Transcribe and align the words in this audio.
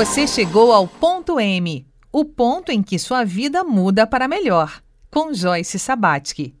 Você 0.00 0.26
chegou 0.26 0.72
ao 0.72 0.88
ponto 0.88 1.38
M, 1.38 1.86
o 2.10 2.24
ponto 2.24 2.72
em 2.72 2.82
que 2.82 2.98
sua 2.98 3.22
vida 3.22 3.62
muda 3.62 4.06
para 4.06 4.26
melhor, 4.26 4.80
com 5.10 5.34
Joyce 5.34 5.78
Sabatsky. 5.78 6.54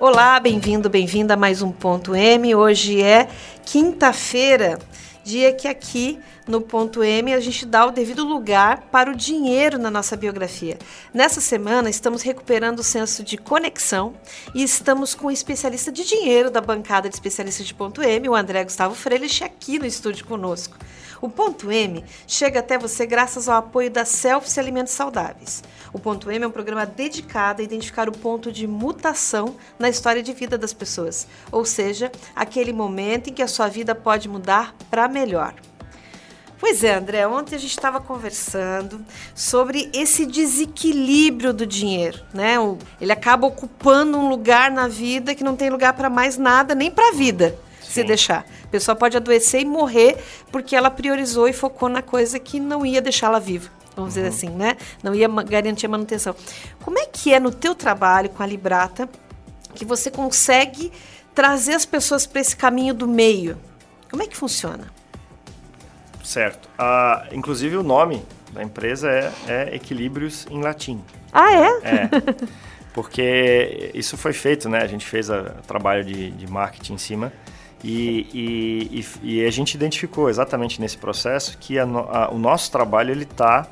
Olá, 0.00 0.40
bem-vindo, 0.40 0.88
bem-vinda 0.88 1.34
a 1.34 1.36
mais 1.36 1.60
um 1.60 1.70
ponto 1.70 2.14
M. 2.14 2.54
Hoje 2.54 3.02
é 3.02 3.28
quinta-feira, 3.66 4.78
dia 5.22 5.52
que 5.52 5.68
aqui 5.68 6.18
no 6.46 6.60
ponto 6.60 7.02
M 7.02 7.34
a 7.34 7.40
gente 7.40 7.66
dá 7.66 7.84
o 7.86 7.90
devido 7.90 8.24
lugar 8.24 8.82
para 8.90 9.10
o 9.10 9.16
dinheiro 9.16 9.78
na 9.78 9.90
nossa 9.90 10.16
biografia. 10.16 10.78
Nessa 11.12 11.40
semana 11.40 11.90
estamos 11.90 12.22
recuperando 12.22 12.78
o 12.78 12.84
senso 12.84 13.22
de 13.24 13.36
conexão 13.36 14.14
e 14.54 14.62
estamos 14.62 15.14
com 15.14 15.26
o 15.26 15.30
especialista 15.30 15.90
de 15.90 16.04
dinheiro 16.04 16.50
da 16.50 16.60
bancada 16.60 17.08
de 17.08 17.14
especialistas 17.14 17.66
de 17.66 17.74
ponto 17.74 18.02
M, 18.02 18.28
o 18.28 18.34
André 18.34 18.62
Gustavo 18.64 18.94
Freire, 18.94 19.26
aqui 19.42 19.78
no 19.78 19.86
estúdio 19.86 20.24
conosco. 20.24 20.76
O 21.20 21.30
Ponto 21.30 21.72
M 21.72 22.04
chega 22.26 22.60
até 22.60 22.76
você 22.76 23.06
graças 23.06 23.48
ao 23.48 23.56
apoio 23.56 23.90
da 23.90 24.04
Selfie 24.04 24.60
Alimentos 24.60 24.92
Saudáveis. 24.92 25.64
O 25.92 25.98
Ponto 25.98 26.30
M 26.30 26.44
é 26.44 26.46
um 26.46 26.50
programa 26.50 26.84
dedicado 26.84 27.62
a 27.62 27.64
identificar 27.64 28.08
o 28.08 28.12
ponto 28.12 28.52
de 28.52 28.66
mutação 28.66 29.56
na 29.78 29.88
história 29.88 30.22
de 30.22 30.32
vida 30.32 30.58
das 30.58 30.74
pessoas, 30.74 31.26
ou 31.50 31.64
seja, 31.64 32.12
aquele 32.34 32.72
momento 32.72 33.30
em 33.30 33.32
que 33.32 33.42
a 33.42 33.48
sua 33.48 33.68
vida 33.68 33.94
pode 33.94 34.28
mudar 34.28 34.74
para 34.90 35.08
melhor. 35.08 35.54
Pois 36.58 36.82
é, 36.82 36.94
André, 36.94 37.26
ontem 37.26 37.54
a 37.54 37.58
gente 37.58 37.70
estava 37.70 38.00
conversando 38.00 39.04
sobre 39.34 39.90
esse 39.92 40.24
desequilíbrio 40.24 41.52
do 41.52 41.66
dinheiro, 41.66 42.22
né? 42.32 42.54
Ele 43.00 43.12
acaba 43.12 43.46
ocupando 43.46 44.16
um 44.16 44.28
lugar 44.28 44.70
na 44.70 44.88
vida 44.88 45.34
que 45.34 45.44
não 45.44 45.54
tem 45.54 45.68
lugar 45.68 45.92
para 45.92 46.08
mais 46.08 46.38
nada, 46.38 46.74
nem 46.74 46.90
para 46.90 47.10
a 47.10 47.12
vida, 47.12 47.58
Sim. 47.82 47.90
se 47.90 48.04
deixar. 48.04 48.46
A 48.64 48.68
pessoa 48.68 48.96
pode 48.96 49.16
adoecer 49.18 49.60
e 49.60 49.64
morrer 49.66 50.16
porque 50.50 50.74
ela 50.74 50.90
priorizou 50.90 51.46
e 51.46 51.52
focou 51.52 51.90
na 51.90 52.00
coisa 52.00 52.38
que 52.38 52.58
não 52.58 52.86
ia 52.86 53.02
deixá-la 53.02 53.38
viva. 53.38 53.70
Vamos 53.94 54.16
uhum. 54.16 54.22
dizer 54.22 54.34
assim, 54.34 54.48
né? 54.48 54.78
Não 55.02 55.14
ia 55.14 55.28
garantir 55.28 55.86
a 55.86 55.88
manutenção. 55.90 56.34
Como 56.82 56.98
é 56.98 57.06
que 57.06 57.34
é 57.34 57.40
no 57.40 57.50
teu 57.50 57.74
trabalho 57.74 58.30
com 58.30 58.42
a 58.42 58.46
Librata 58.46 59.08
que 59.74 59.84
você 59.84 60.10
consegue 60.10 60.90
trazer 61.34 61.74
as 61.74 61.84
pessoas 61.84 62.26
para 62.26 62.40
esse 62.40 62.56
caminho 62.56 62.94
do 62.94 63.06
meio? 63.06 63.58
Como 64.10 64.22
é 64.22 64.26
que 64.26 64.36
funciona? 64.36 64.90
Certo. 66.26 66.68
Ah, 66.76 67.24
inclusive 67.30 67.76
o 67.76 67.84
nome 67.84 68.20
da 68.52 68.60
empresa 68.60 69.08
é, 69.08 69.32
é 69.46 69.76
Equilíbrios 69.76 70.44
em 70.50 70.60
latim. 70.60 71.00
Ah, 71.32 71.52
é? 71.52 71.68
É. 71.84 72.10
Porque 72.92 73.92
isso 73.94 74.16
foi 74.16 74.32
feito, 74.32 74.68
né? 74.68 74.82
A 74.82 74.88
gente 74.88 75.06
fez 75.06 75.30
o 75.30 75.44
trabalho 75.68 76.04
de, 76.04 76.32
de 76.32 76.50
marketing 76.50 76.94
em 76.94 76.98
cima 76.98 77.32
e, 77.84 78.26
e, 78.34 79.06
e, 79.22 79.46
a 79.46 79.50
gente 79.52 79.74
identificou 79.74 80.28
exatamente 80.28 80.80
nesse 80.80 80.98
processo 80.98 81.56
que 81.58 81.78
a, 81.78 81.84
a, 81.84 82.30
o 82.32 82.38
nosso 82.38 82.72
trabalho 82.72 83.12
ele 83.12 83.22
está 83.22 83.68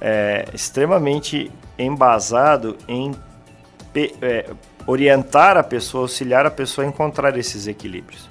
é, 0.00 0.46
extremamente 0.54 1.50
embasado 1.78 2.78
em 2.88 3.12
pe, 3.92 4.14
é, 4.22 4.48
orientar 4.86 5.58
a 5.58 5.62
pessoa, 5.62 6.04
auxiliar 6.04 6.46
a 6.46 6.50
pessoa 6.50 6.86
a 6.86 6.88
encontrar 6.88 7.36
esses 7.36 7.66
equilíbrios. 7.66 8.30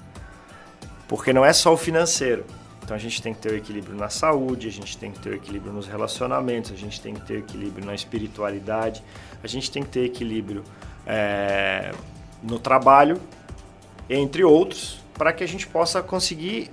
Porque 1.07 1.31
não 1.31 1.45
é 1.45 1.53
só 1.53 1.71
o 1.71 1.77
financeiro. 1.77 2.43
Então 2.91 2.97
a 2.97 2.99
gente 2.99 3.21
tem 3.21 3.33
que 3.33 3.39
ter 3.39 3.53
o 3.53 3.55
equilíbrio 3.55 3.95
na 3.95 4.09
saúde, 4.09 4.67
a 4.67 4.71
gente 4.71 4.97
tem 4.97 5.13
que 5.13 5.19
ter 5.21 5.29
o 5.29 5.33
equilíbrio 5.33 5.71
nos 5.71 5.87
relacionamentos, 5.87 6.73
a 6.73 6.75
gente 6.75 6.99
tem 6.99 7.13
que 7.13 7.21
ter 7.21 7.35
o 7.35 7.37
equilíbrio 7.37 7.85
na 7.85 7.95
espiritualidade, 7.95 9.01
a 9.41 9.47
gente 9.47 9.71
tem 9.71 9.81
que 9.81 9.87
ter 9.87 10.03
equilíbrio 10.03 10.61
é, 11.07 11.93
no 12.43 12.59
trabalho, 12.59 13.17
entre 14.09 14.43
outros, 14.43 14.99
para 15.13 15.31
que 15.31 15.41
a 15.41 15.47
gente 15.47 15.65
possa 15.67 16.03
conseguir, 16.03 16.69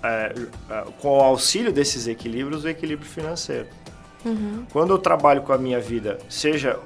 é, 0.00 0.32
é, 0.70 0.84
com 1.00 1.18
o 1.18 1.20
auxílio 1.20 1.72
desses 1.72 2.06
equilíbrios, 2.06 2.62
o 2.62 2.68
equilíbrio 2.68 3.08
financeiro. 3.10 3.66
Uhum. 4.24 4.64
Quando 4.72 4.90
eu 4.90 4.98
trabalho 4.98 5.42
com 5.42 5.52
a 5.52 5.58
minha 5.58 5.80
vida, 5.80 6.20
seja 6.28 6.78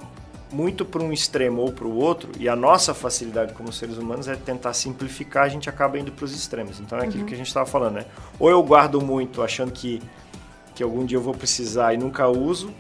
muito 0.51 0.85
para 0.85 1.03
um 1.03 1.13
extremo 1.13 1.63
ou 1.63 1.73
para 1.73 1.87
o 1.87 1.97
outro, 1.97 2.31
e 2.39 2.49
a 2.49 2.55
nossa 2.55 2.95
facilidade 2.95 3.53
como 3.53 3.73
seres 3.73 3.99
humanos 3.99 4.29
é 4.29 4.37
tentar 4.37 4.73
simplificar, 4.73 5.45
a 5.45 5.49
gente 5.49 5.69
acaba 5.69 5.99
indo 5.99 6.13
para 6.13 6.25
os 6.25 6.35
extremos. 6.35 6.79
Então 6.81 6.99
é 6.99 7.05
aquilo 7.05 7.21
uhum. 7.21 7.27
que 7.27 7.35
a 7.35 7.37
gente 7.37 7.49
estava 7.49 7.67
falando, 7.67 7.95
né? 7.95 8.07
Ou 8.39 8.49
eu 8.51 8.63
guardo 8.63 9.01
muito 9.01 9.43
achando 9.43 9.73
que, 9.73 10.01
que 10.75 10.83
algum 10.83 11.05
dia 11.05 11.19
eu 11.19 11.23
vou 11.23 11.35
precisar 11.35 11.95
e 11.95 11.97
nunca 11.97 12.29
uso, 12.29 12.73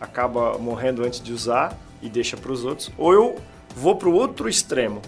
acaba 0.00 0.58
morrendo 0.58 1.04
antes 1.04 1.20
de 1.20 1.32
usar 1.32 1.76
e 2.02 2.08
deixa 2.08 2.36
para 2.36 2.52
os 2.52 2.64
outros, 2.64 2.90
ou 2.98 3.12
eu 3.12 3.36
vou 3.74 3.96
para 3.96 4.08
o 4.08 4.14
outro 4.14 4.48
extremo. 4.48 5.00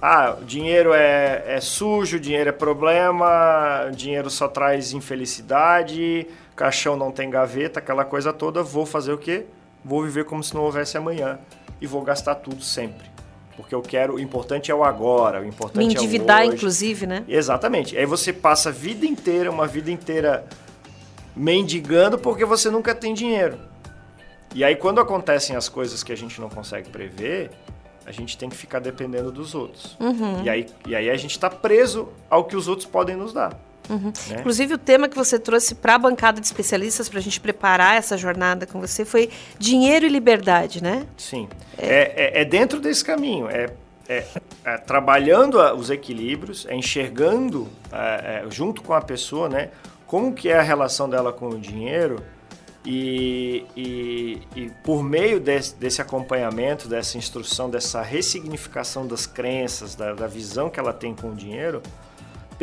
Ah, 0.00 0.36
dinheiro 0.44 0.92
é, 0.92 1.44
é 1.46 1.60
sujo, 1.60 2.18
dinheiro 2.18 2.48
é 2.48 2.52
problema, 2.52 3.88
dinheiro 3.94 4.28
só 4.28 4.48
traz 4.48 4.92
infelicidade, 4.92 6.26
caixão 6.56 6.96
não 6.96 7.12
tem 7.12 7.30
gaveta, 7.30 7.78
aquela 7.78 8.04
coisa 8.04 8.32
toda, 8.32 8.64
vou 8.64 8.84
fazer 8.84 9.12
o 9.12 9.18
quê? 9.18 9.46
Vou 9.84 10.02
viver 10.02 10.24
como 10.24 10.42
se 10.42 10.54
não 10.54 10.62
houvesse 10.62 10.96
amanhã 10.96 11.38
e 11.80 11.86
vou 11.86 12.02
gastar 12.02 12.36
tudo 12.36 12.62
sempre. 12.62 13.10
Porque 13.56 13.74
eu 13.74 13.82
quero, 13.82 14.14
o 14.14 14.20
importante 14.20 14.70
é 14.70 14.74
o 14.74 14.82
agora, 14.82 15.40
o 15.40 15.44
importante 15.44 15.86
Me 15.86 15.92
endividar, 15.92 16.42
é 16.42 16.48
o 16.48 16.54
inclusive, 16.54 17.06
né? 17.06 17.24
Exatamente. 17.28 17.96
Aí 17.96 18.06
você 18.06 18.32
passa 18.32 18.70
a 18.70 18.72
vida 18.72 19.04
inteira, 19.04 19.50
uma 19.50 19.66
vida 19.66 19.90
inteira 19.90 20.44
mendigando 21.36 22.18
porque 22.18 22.44
você 22.44 22.70
nunca 22.70 22.94
tem 22.94 23.12
dinheiro. 23.12 23.58
E 24.54 24.64
aí 24.64 24.76
quando 24.76 25.00
acontecem 25.00 25.56
as 25.56 25.68
coisas 25.68 26.02
que 26.02 26.12
a 26.12 26.16
gente 26.16 26.40
não 26.40 26.48
consegue 26.48 26.88
prever, 26.90 27.50
a 28.06 28.12
gente 28.12 28.36
tem 28.36 28.48
que 28.48 28.56
ficar 28.56 28.80
dependendo 28.80 29.30
dos 29.30 29.54
outros. 29.54 29.96
Uhum. 30.00 30.42
E, 30.42 30.50
aí, 30.50 30.66
e 30.86 30.96
aí 30.96 31.10
a 31.10 31.16
gente 31.16 31.32
está 31.32 31.48
preso 31.48 32.08
ao 32.28 32.44
que 32.44 32.56
os 32.56 32.68
outros 32.68 32.86
podem 32.86 33.16
nos 33.16 33.32
dar. 33.32 33.58
Uhum. 33.92 34.12
Né? 34.28 34.36
Inclusive, 34.40 34.74
o 34.74 34.78
tema 34.78 35.08
que 35.08 35.16
você 35.16 35.38
trouxe 35.38 35.74
para 35.74 35.96
a 35.96 35.98
bancada 35.98 36.40
de 36.40 36.46
especialistas, 36.46 37.10
para 37.10 37.18
a 37.18 37.22
gente 37.22 37.38
preparar 37.38 37.96
essa 37.96 38.16
jornada 38.16 38.66
com 38.66 38.80
você, 38.80 39.04
foi 39.04 39.28
dinheiro 39.58 40.06
e 40.06 40.08
liberdade, 40.08 40.82
né? 40.82 41.06
Sim. 41.18 41.46
É, 41.76 41.86
é, 41.86 42.38
é, 42.38 42.40
é 42.40 42.44
dentro 42.44 42.80
desse 42.80 43.04
caminho. 43.04 43.48
É, 43.50 43.70
é, 44.08 44.24
é 44.64 44.78
trabalhando 44.78 45.58
os 45.76 45.90
equilíbrios, 45.90 46.66
é 46.66 46.74
enxergando 46.74 47.68
é, 47.92 48.44
junto 48.48 48.82
com 48.82 48.94
a 48.94 49.00
pessoa, 49.02 49.48
né? 49.48 49.68
Como 50.06 50.32
que 50.32 50.48
é 50.48 50.58
a 50.58 50.62
relação 50.62 51.08
dela 51.08 51.32
com 51.32 51.48
o 51.48 51.58
dinheiro 51.58 52.22
e, 52.84 53.64
e, 53.76 54.42
e 54.56 54.70
por 54.82 55.02
meio 55.02 55.38
desse, 55.38 55.74
desse, 55.76 56.02
acompanhamento, 56.02 56.88
dessa 56.88 57.16
instrução, 57.16 57.70
dessa 57.70 58.02
ressignificação 58.02 59.06
das 59.06 59.24
crenças, 59.26 59.94
da, 59.94 60.12
da 60.12 60.26
visão 60.26 60.68
que 60.68 60.80
ela 60.80 60.92
tem 60.92 61.14
com 61.14 61.30
o 61.30 61.34
dinheiro, 61.34 61.82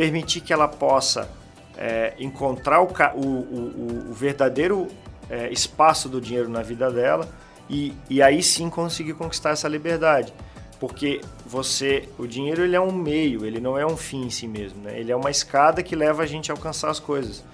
permitir 0.00 0.40
que 0.40 0.50
ela 0.50 0.66
possa 0.66 1.30
é, 1.76 2.14
encontrar 2.18 2.80
o, 2.80 2.86
o, 2.86 3.20
o, 3.20 4.10
o 4.10 4.14
verdadeiro 4.14 4.88
é, 5.28 5.52
espaço 5.52 6.08
do 6.08 6.22
dinheiro 6.22 6.48
na 6.48 6.62
vida 6.62 6.90
dela 6.90 7.28
e, 7.68 7.92
e 8.08 8.22
aí 8.22 8.42
sim 8.42 8.70
conseguir 8.70 9.12
conquistar 9.12 9.50
essa 9.50 9.68
liberdade. 9.68 10.32
Porque 10.78 11.20
você, 11.44 12.08
o 12.18 12.26
dinheiro 12.26 12.64
ele 12.64 12.74
é 12.74 12.80
um 12.80 12.90
meio, 12.90 13.44
ele 13.44 13.60
não 13.60 13.76
é 13.76 13.84
um 13.84 13.94
fim 13.94 14.22
em 14.22 14.30
si 14.30 14.48
mesmo, 14.48 14.80
né? 14.80 14.98
Ele 14.98 15.12
é 15.12 15.16
uma 15.16 15.30
escada 15.30 15.82
que 15.82 15.94
leva 15.94 16.22
a 16.22 16.26
gente 16.26 16.50
a 16.50 16.54
alcançar 16.54 16.88
as 16.88 16.98
coisas. 16.98 17.44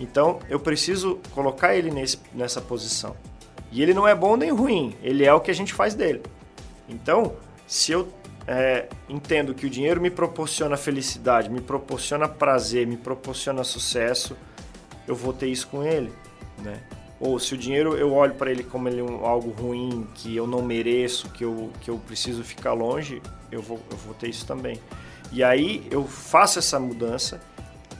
Então, 0.00 0.40
eu 0.48 0.58
preciso 0.58 1.20
colocar 1.30 1.76
ele 1.76 1.92
nesse, 1.92 2.18
nessa 2.34 2.60
posição. 2.60 3.14
E 3.70 3.80
ele 3.80 3.94
não 3.94 4.08
é 4.08 4.14
bom 4.16 4.36
nem 4.36 4.50
ruim, 4.50 4.96
ele 5.04 5.24
é 5.24 5.32
o 5.32 5.38
que 5.38 5.52
a 5.52 5.54
gente 5.54 5.72
faz 5.72 5.94
dele. 5.94 6.20
Então, 6.88 7.34
se 7.64 7.92
eu 7.92 8.08
é, 8.46 8.88
entendo 9.08 9.54
que 9.54 9.66
o 9.66 9.70
dinheiro 9.70 10.00
me 10.00 10.10
proporciona 10.10 10.76
felicidade, 10.76 11.48
me 11.50 11.60
proporciona 11.60 12.28
prazer, 12.28 12.86
me 12.86 12.96
proporciona 12.96 13.62
sucesso, 13.62 14.36
eu 15.06 15.14
vou 15.14 15.32
ter 15.32 15.46
isso 15.46 15.68
com 15.68 15.82
ele, 15.84 16.12
né? 16.58 16.80
Ou 17.20 17.38
se 17.38 17.54
o 17.54 17.56
dinheiro 17.56 17.96
eu 17.96 18.12
olho 18.12 18.34
para 18.34 18.50
ele 18.50 18.64
como 18.64 18.88
ele 18.88 19.00
é 19.00 19.04
um, 19.04 19.24
algo 19.24 19.50
ruim, 19.50 20.08
que 20.12 20.34
eu 20.34 20.44
não 20.44 20.60
mereço, 20.60 21.30
que 21.30 21.44
eu, 21.44 21.70
que 21.80 21.88
eu 21.88 21.96
preciso 21.98 22.42
ficar 22.42 22.72
longe, 22.72 23.22
eu 23.50 23.62
vou, 23.62 23.80
eu 23.90 23.96
vou 23.96 24.12
ter 24.12 24.28
isso 24.28 24.44
também. 24.44 24.80
E 25.30 25.44
aí 25.44 25.86
eu 25.88 26.04
faço 26.04 26.58
essa 26.58 26.80
mudança, 26.80 27.40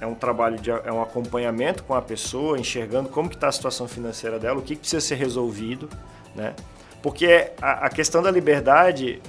é 0.01 0.07
um 0.07 0.15
trabalho, 0.15 0.59
de, 0.59 0.71
é 0.71 0.93
um 0.93 1.01
acompanhamento 1.01 1.85
com 1.85 1.95
a 1.95 2.03
pessoa, 2.03 2.59
enxergando 2.59 3.09
como 3.09 3.29
que 3.29 3.37
está 3.37 3.47
a 3.47 3.53
situação 3.53 3.87
financeira 3.87 4.41
dela, 4.41 4.59
o 4.59 4.63
que, 4.63 4.75
que 4.75 4.81
precisa 4.81 5.01
ser 5.01 5.15
resolvido, 5.15 5.89
né? 6.35 6.57
Porque 7.01 7.53
a, 7.61 7.87
a 7.87 7.89
questão 7.89 8.23
da 8.23 8.31
liberdade, 8.31 9.23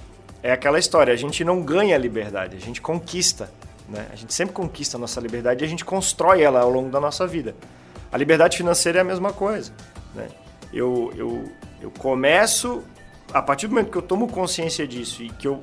é 0.44 0.52
aquela 0.52 0.78
história, 0.78 1.14
a 1.14 1.18
gente 1.18 1.44
não 1.46 1.62
ganha 1.62 1.98
liberdade, 1.98 2.58
a 2.58 2.60
gente 2.60 2.82
conquista. 2.82 3.50
Né? 3.88 4.06
A 4.12 4.16
gente 4.16 4.34
sempre 4.34 4.54
conquista 4.54 4.98
a 4.98 5.00
nossa 5.00 5.20
liberdade 5.22 5.64
e 5.64 5.66
a 5.66 5.70
gente 5.70 5.86
constrói 5.86 6.42
ela 6.42 6.60
ao 6.60 6.70
longo 6.70 6.90
da 6.90 7.00
nossa 7.00 7.26
vida. 7.26 7.56
A 8.12 8.18
liberdade 8.18 8.58
financeira 8.58 9.00
é 9.00 9.02
a 9.02 9.06
mesma 9.06 9.32
coisa. 9.32 9.72
Né? 10.14 10.28
Eu, 10.74 11.14
eu, 11.16 11.50
eu 11.82 11.92
começo, 11.92 12.84
a 13.34 13.42
partir 13.42 13.68
do 13.68 13.74
momento 13.74 13.90
que 13.90 13.98
eu 13.98 14.02
tomo 14.02 14.28
consciência 14.28 14.86
disso 14.86 15.24
e 15.24 15.30
que 15.30 15.48
eu 15.48 15.62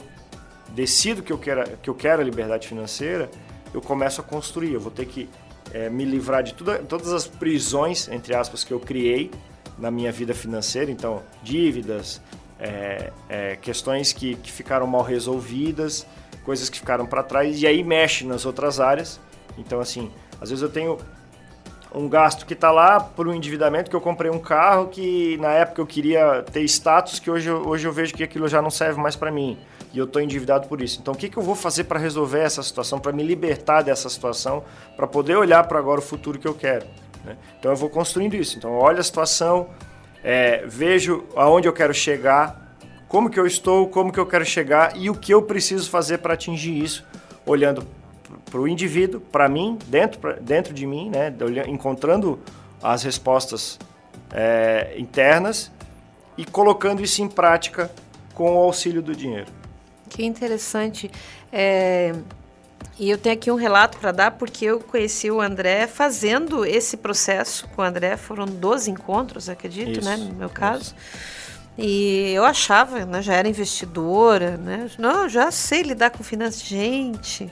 decido 0.71 1.23
que 1.23 1.33
eu 1.33 1.39
quero, 1.39 1.77
que 1.79 1.91
eu 1.91 1.95
quero 1.95 2.23
a 2.23 2.25
liberdade 2.25 2.67
financeira, 2.67 3.31
eu 3.75 3.83
começo 3.83 4.23
a 4.23 4.25
construir. 4.25 4.73
Eu 4.73 4.81
vou 4.81 4.91
ter 4.91 5.05
que 5.05 5.29
é, 5.75 5.91
me 5.91 6.05
livrar 6.05 6.43
de 6.43 6.55
tudo, 6.55 6.79
todas 6.87 7.13
as 7.13 7.27
prisões, 7.27 8.09
entre 8.09 8.35
aspas, 8.35 8.65
que 8.65 8.73
eu 8.73 8.81
criei 8.81 9.31
na 9.79 9.91
minha 9.91 10.11
vida 10.11 10.33
financeira. 10.33 10.91
Então, 10.91 11.23
dívidas, 11.43 12.21
é, 12.61 13.13
é, 13.29 13.57
questões 13.57 14.13
que, 14.13 14.35
que 14.37 14.53
ficaram 14.53 14.87
mal 14.87 15.03
resolvidas, 15.03 16.07
coisas 16.45 16.69
que 16.69 16.79
ficaram 16.79 17.07
para 17.07 17.23
trás, 17.23 17.61
e 17.63 17.67
aí 17.67 17.83
mexe 17.83 18.25
nas 18.25 18.45
outras 18.45 18.79
áreas. 18.79 19.19
Então, 19.57 19.81
assim, 19.81 20.11
às 20.41 20.51
vezes 20.51 20.63
eu 20.63 20.69
tenho 20.69 20.99
um 21.95 22.09
gasto 22.09 22.47
que 22.47 22.53
está 22.53 22.71
lá 22.71 23.01
por 23.01 23.27
um 23.27 23.35
endividamento 23.35 23.91
que 23.91 23.97
eu 23.97 24.01
comprei 24.01 24.31
um 24.31 24.39
carro 24.39 24.89
que 24.89 25.37
na 25.39 25.53
época 25.53 25.81
eu 25.81 25.87
queria 25.87 26.43
ter 26.43 26.63
status 26.63 27.19
que 27.19 27.31
hoje, 27.31 27.51
hoje 27.51 27.87
eu 27.87 27.93
vejo 27.93 28.15
que 28.15 28.23
aquilo 28.23 28.47
já 28.49 28.63
não 28.63 28.71
serve 28.71 29.01
mais 29.01 29.17
para 29.17 29.31
mim 29.31 29.59
e 29.93 29.99
eu 29.99 30.05
estou 30.05 30.23
endividado 30.23 30.69
por 30.69 30.81
isso. 30.81 31.01
Então 31.01 31.15
o 31.15 31.17
que, 31.17 31.29
que 31.29 31.37
eu 31.37 31.43
vou 31.43 31.57
fazer 31.57 31.85
para 31.85 31.99
resolver 31.99 32.41
essa 32.41 32.63
situação, 32.63 33.01
para 33.01 33.13
me 33.13 33.25
libertar 33.25 33.83
dessa 33.83 34.09
situação, 34.09 34.63
para 34.97 35.07
poder 35.07 35.37
olhar 35.37 35.65
para 35.65 35.79
agora 35.79 35.99
o 35.99 36.03
futuro 36.03 36.39
que 36.39 36.47
eu 36.47 36.55
quero? 36.55 36.87
Né? 37.25 37.37
Então 37.59 37.73
eu 37.73 37.77
vou 37.77 37.91
construindo 37.91 38.35
isso. 38.35 38.57
Então 38.57 38.71
eu 38.71 38.79
olho 38.79 39.01
a 39.01 39.03
situação, 39.03 39.69
é, 40.23 40.65
vejo 40.67 41.25
aonde 41.35 41.69
eu 41.69 41.73
quero 41.73 41.95
chegar, 41.95 42.77
como 43.09 43.29
que 43.29 43.39
eu 43.39 43.47
estou, 43.47 43.89
como 43.89 44.13
que 44.13 44.21
eu 44.21 44.27
quero 44.27 44.45
chegar 44.45 44.97
e 44.97 45.11
o 45.11 45.15
que 45.15 45.33
eu 45.33 45.43
preciso 45.43 45.91
fazer 45.91 46.19
para 46.19 46.35
atingir 46.35 46.79
isso, 46.83 47.05
olhando 47.45 47.87
para 48.51 48.61
o 48.61 48.69
indivíduo, 48.69 49.21
para 49.21 49.49
mim, 49.49 49.79
dentro, 49.87 50.41
dentro 50.41 50.75
de 50.75 50.87
mim, 50.87 51.11
né, 51.11 51.33
encontrando 51.67 52.39
as 52.83 53.03
respostas 53.03 53.79
é, 54.33 54.95
internas 54.97 55.71
e 56.37 56.45
colocando 56.45 57.03
isso 57.03 57.23
em 57.23 57.29
prática 57.29 57.91
com 58.35 58.55
o 58.55 58.59
auxílio 58.59 59.03
do 59.03 59.15
dinheiro. 59.15 59.49
Que 60.09 60.25
interessante. 60.25 61.11
É, 61.53 62.13
e 62.99 63.09
eu 63.09 63.17
tenho 63.17 63.35
aqui 63.35 63.51
um 63.51 63.55
relato 63.55 63.99
para 63.99 64.13
dar, 64.13 64.31
porque 64.33 64.67
eu 64.67 64.81
conheci 64.81 65.31
o 65.31 65.41
André 65.41 65.87
fazendo 65.87 66.67
esse 66.67 66.97
processo 66.97 67.67
com 67.69 67.81
o 67.81 67.85
André. 67.85 68.17
Foram 68.17 68.45
12 68.45 68.91
encontros, 68.91 69.49
acredito, 69.49 70.05
né, 70.05 70.15
isso, 70.15 70.25
né? 70.25 70.29
No 70.31 70.35
meu 70.35 70.51
caso. 70.51 70.83
Isso. 70.83 71.41
E 71.79 72.33
eu 72.35 72.45
achava, 72.45 73.07
né, 73.07 73.23
já 73.23 73.35
era 73.35 73.49
investidora, 73.49 74.59
né? 74.59 74.91
Não, 74.99 75.29
já 75.29 75.51
sei 75.51 75.81
lidar 75.81 76.11
com 76.11 76.23
finanças. 76.23 76.63
Gente, 76.63 77.51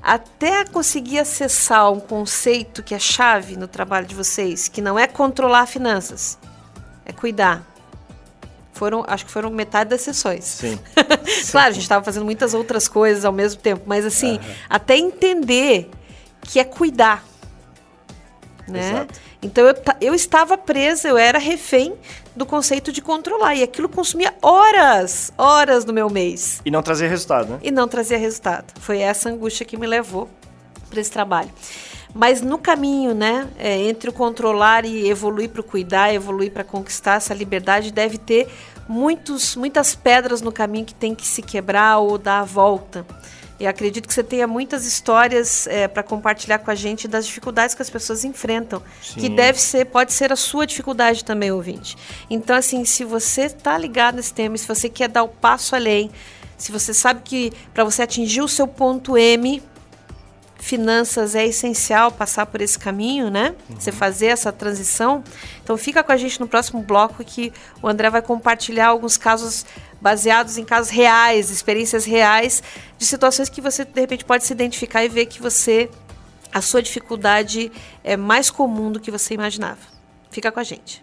até 0.00 0.64
conseguir 0.64 1.18
acessar 1.18 1.90
um 1.90 1.98
conceito 1.98 2.82
que 2.82 2.94
é 2.94 2.98
chave 2.98 3.56
no 3.56 3.66
trabalho 3.66 4.06
de 4.06 4.14
vocês, 4.14 4.68
que 4.68 4.80
não 4.80 4.96
é 4.96 5.08
controlar 5.08 5.66
finanças, 5.66 6.38
é 7.04 7.12
cuidar. 7.12 7.71
Foram, 8.82 9.04
acho 9.06 9.24
que 9.24 9.30
foram 9.30 9.48
metade 9.48 9.90
das 9.90 10.00
sessões. 10.00 10.44
Sim. 10.44 10.76
claro, 11.52 11.68
a 11.68 11.70
gente 11.70 11.84
estava 11.84 12.04
fazendo 12.04 12.24
muitas 12.24 12.52
outras 12.52 12.88
coisas 12.88 13.24
ao 13.24 13.30
mesmo 13.30 13.60
tempo, 13.60 13.82
mas 13.86 14.04
assim, 14.04 14.32
uhum. 14.32 14.54
até 14.68 14.96
entender 14.96 15.88
que 16.40 16.58
é 16.58 16.64
cuidar. 16.64 17.24
Né? 18.66 18.90
Exato. 18.90 19.20
Então 19.40 19.64
eu, 19.64 19.74
eu 20.00 20.14
estava 20.16 20.58
presa, 20.58 21.06
eu 21.06 21.16
era 21.16 21.38
refém 21.38 21.94
do 22.34 22.44
conceito 22.44 22.90
de 22.90 23.00
controlar. 23.00 23.54
E 23.54 23.62
aquilo 23.62 23.88
consumia 23.88 24.34
horas, 24.42 25.32
horas 25.38 25.84
do 25.84 25.92
meu 25.92 26.10
mês. 26.10 26.60
E 26.64 26.70
não 26.70 26.82
trazia 26.82 27.08
resultado, 27.08 27.50
né? 27.50 27.58
E 27.62 27.70
não 27.70 27.86
trazia 27.86 28.18
resultado. 28.18 28.80
Foi 28.80 28.98
essa 28.98 29.28
angústia 29.28 29.64
que 29.64 29.76
me 29.76 29.86
levou 29.86 30.28
para 30.90 31.00
esse 31.00 31.12
trabalho. 31.12 31.52
Mas 32.14 32.42
no 32.42 32.58
caminho, 32.58 33.14
né, 33.14 33.48
é, 33.58 33.78
entre 33.78 34.10
o 34.10 34.12
controlar 34.12 34.84
e 34.84 35.08
evoluir 35.08 35.48
para 35.48 35.62
o 35.62 35.64
cuidar, 35.64 36.12
evoluir 36.12 36.52
para 36.52 36.62
conquistar 36.62 37.14
essa 37.14 37.32
liberdade, 37.32 37.90
deve 37.90 38.18
ter 38.18 38.48
muitos, 38.92 39.56
muitas 39.56 39.94
pedras 39.94 40.42
no 40.42 40.52
caminho 40.52 40.84
que 40.84 40.94
tem 40.94 41.14
que 41.14 41.26
se 41.26 41.40
quebrar 41.40 41.98
ou 41.98 42.18
dar 42.18 42.40
a 42.40 42.44
volta. 42.44 43.06
E 43.58 43.66
acredito 43.66 44.06
que 44.06 44.12
você 44.12 44.22
tenha 44.22 44.46
muitas 44.46 44.84
histórias 44.84 45.66
é, 45.66 45.88
para 45.88 46.02
compartilhar 46.02 46.58
com 46.58 46.70
a 46.70 46.74
gente 46.74 47.08
das 47.08 47.26
dificuldades 47.26 47.74
que 47.74 47.80
as 47.80 47.88
pessoas 47.88 48.24
enfrentam, 48.24 48.82
Sim. 49.00 49.20
que 49.20 49.28
deve 49.28 49.58
ser, 49.60 49.86
pode 49.86 50.12
ser 50.12 50.32
a 50.32 50.36
sua 50.36 50.66
dificuldade 50.66 51.24
também, 51.24 51.50
ouvinte. 51.50 51.96
Então, 52.28 52.56
assim, 52.56 52.84
se 52.84 53.04
você 53.04 53.42
está 53.42 53.78
ligado 53.78 54.16
nesse 54.16 54.34
tema, 54.34 54.58
se 54.58 54.66
você 54.66 54.88
quer 54.88 55.08
dar 55.08 55.22
o 55.22 55.28
passo 55.28 55.74
além, 55.74 56.10
se 56.58 56.70
você 56.70 56.92
sabe 56.92 57.22
que 57.24 57.52
para 57.72 57.84
você 57.84 58.02
atingir 58.02 58.42
o 58.42 58.48
seu 58.48 58.66
ponto 58.66 59.16
M, 59.16 59.62
finanças 60.62 61.34
é 61.34 61.44
essencial 61.44 62.12
passar 62.12 62.46
por 62.46 62.60
esse 62.60 62.78
caminho, 62.78 63.28
né? 63.28 63.52
Uhum. 63.68 63.80
Você 63.80 63.90
fazer 63.90 64.26
essa 64.26 64.52
transição. 64.52 65.24
Então 65.62 65.76
fica 65.76 66.04
com 66.04 66.12
a 66.12 66.16
gente 66.16 66.38
no 66.38 66.46
próximo 66.46 66.80
bloco 66.80 67.24
que 67.24 67.52
o 67.82 67.88
André 67.88 68.08
vai 68.08 68.22
compartilhar 68.22 68.86
alguns 68.86 69.16
casos 69.16 69.66
baseados 70.00 70.58
em 70.58 70.64
casos 70.64 70.88
reais, 70.88 71.50
experiências 71.50 72.04
reais 72.04 72.62
de 72.96 73.04
situações 73.04 73.48
que 73.48 73.60
você 73.60 73.84
de 73.84 74.00
repente 74.00 74.24
pode 74.24 74.44
se 74.44 74.52
identificar 74.52 75.04
e 75.04 75.08
ver 75.08 75.26
que 75.26 75.42
você 75.42 75.90
a 76.52 76.62
sua 76.62 76.80
dificuldade 76.80 77.72
é 78.04 78.16
mais 78.16 78.48
comum 78.48 78.92
do 78.92 79.00
que 79.00 79.10
você 79.10 79.34
imaginava. 79.34 79.80
Fica 80.30 80.52
com 80.52 80.60
a 80.60 80.64
gente. 80.64 81.02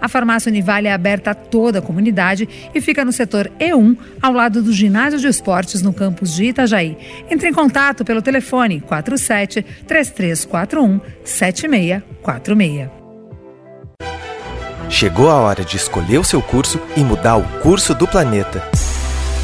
A 0.00 0.08
farmácia 0.08 0.50
Univale 0.50 0.88
é 0.88 0.92
aberta 0.92 1.30
a 1.32 1.34
toda 1.34 1.80
a 1.80 1.82
comunidade 1.82 2.48
e 2.74 2.80
fica 2.80 3.04
no 3.04 3.12
setor 3.12 3.50
E1, 3.58 3.96
ao 4.22 4.32
lado 4.32 4.62
do 4.62 4.72
ginásio 4.72 5.18
de 5.18 5.26
esportes 5.26 5.82
no 5.82 5.92
campus 5.92 6.34
de 6.34 6.44
Itajaí. 6.44 6.96
Entre 7.30 7.48
em 7.48 7.52
contato 7.52 8.04
pelo 8.04 8.22
telefone 8.22 8.80
47 8.80 9.62
3341 9.86 11.00
7646. 11.24 12.90
Chegou 14.88 15.28
a 15.28 15.34
hora 15.34 15.64
de 15.64 15.76
escolher 15.76 16.18
o 16.18 16.24
seu 16.24 16.40
curso 16.40 16.80
e 16.96 17.00
mudar 17.00 17.36
o 17.36 17.44
curso 17.60 17.94
do 17.94 18.06
planeta. 18.06 18.62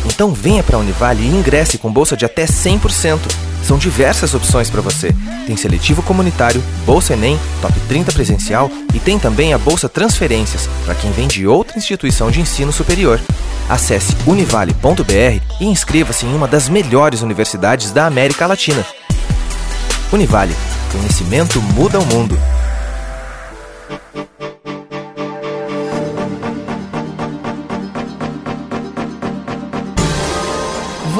Então 0.06 0.32
venha 0.32 0.62
para 0.62 0.76
a 0.76 0.80
Univale 0.80 1.22
e 1.22 1.28
ingresse 1.28 1.78
com 1.78 1.92
bolsa 1.92 2.16
de 2.16 2.24
até 2.24 2.44
100%. 2.44 3.18
São 3.62 3.78
diversas 3.78 4.34
opções 4.34 4.68
para 4.68 4.82
você. 4.82 5.14
Tem 5.46 5.56
seletivo 5.56 6.02
comunitário, 6.02 6.62
bolsa 6.84 7.14
Enem, 7.14 7.38
top 7.62 7.74
30 7.88 8.12
presencial 8.12 8.70
e 8.92 8.98
tem 8.98 9.18
também 9.18 9.54
a 9.54 9.58
bolsa 9.58 9.88
transferências 9.88 10.68
para 10.84 10.94
quem 10.94 11.10
vem 11.12 11.26
de 11.26 11.46
outra 11.46 11.78
instituição 11.78 12.30
de 12.30 12.40
ensino 12.40 12.72
superior. 12.72 13.20
Acesse 13.68 14.14
univale.br 14.26 15.42
e 15.60 15.64
inscreva-se 15.64 16.26
em 16.26 16.34
uma 16.34 16.46
das 16.46 16.68
melhores 16.68 17.22
universidades 17.22 17.90
da 17.90 18.06
América 18.06 18.46
Latina. 18.46 18.84
Univale, 20.12 20.54
conhecimento 20.92 21.60
muda 21.60 21.98
o 21.98 22.04
mundo. 22.04 22.38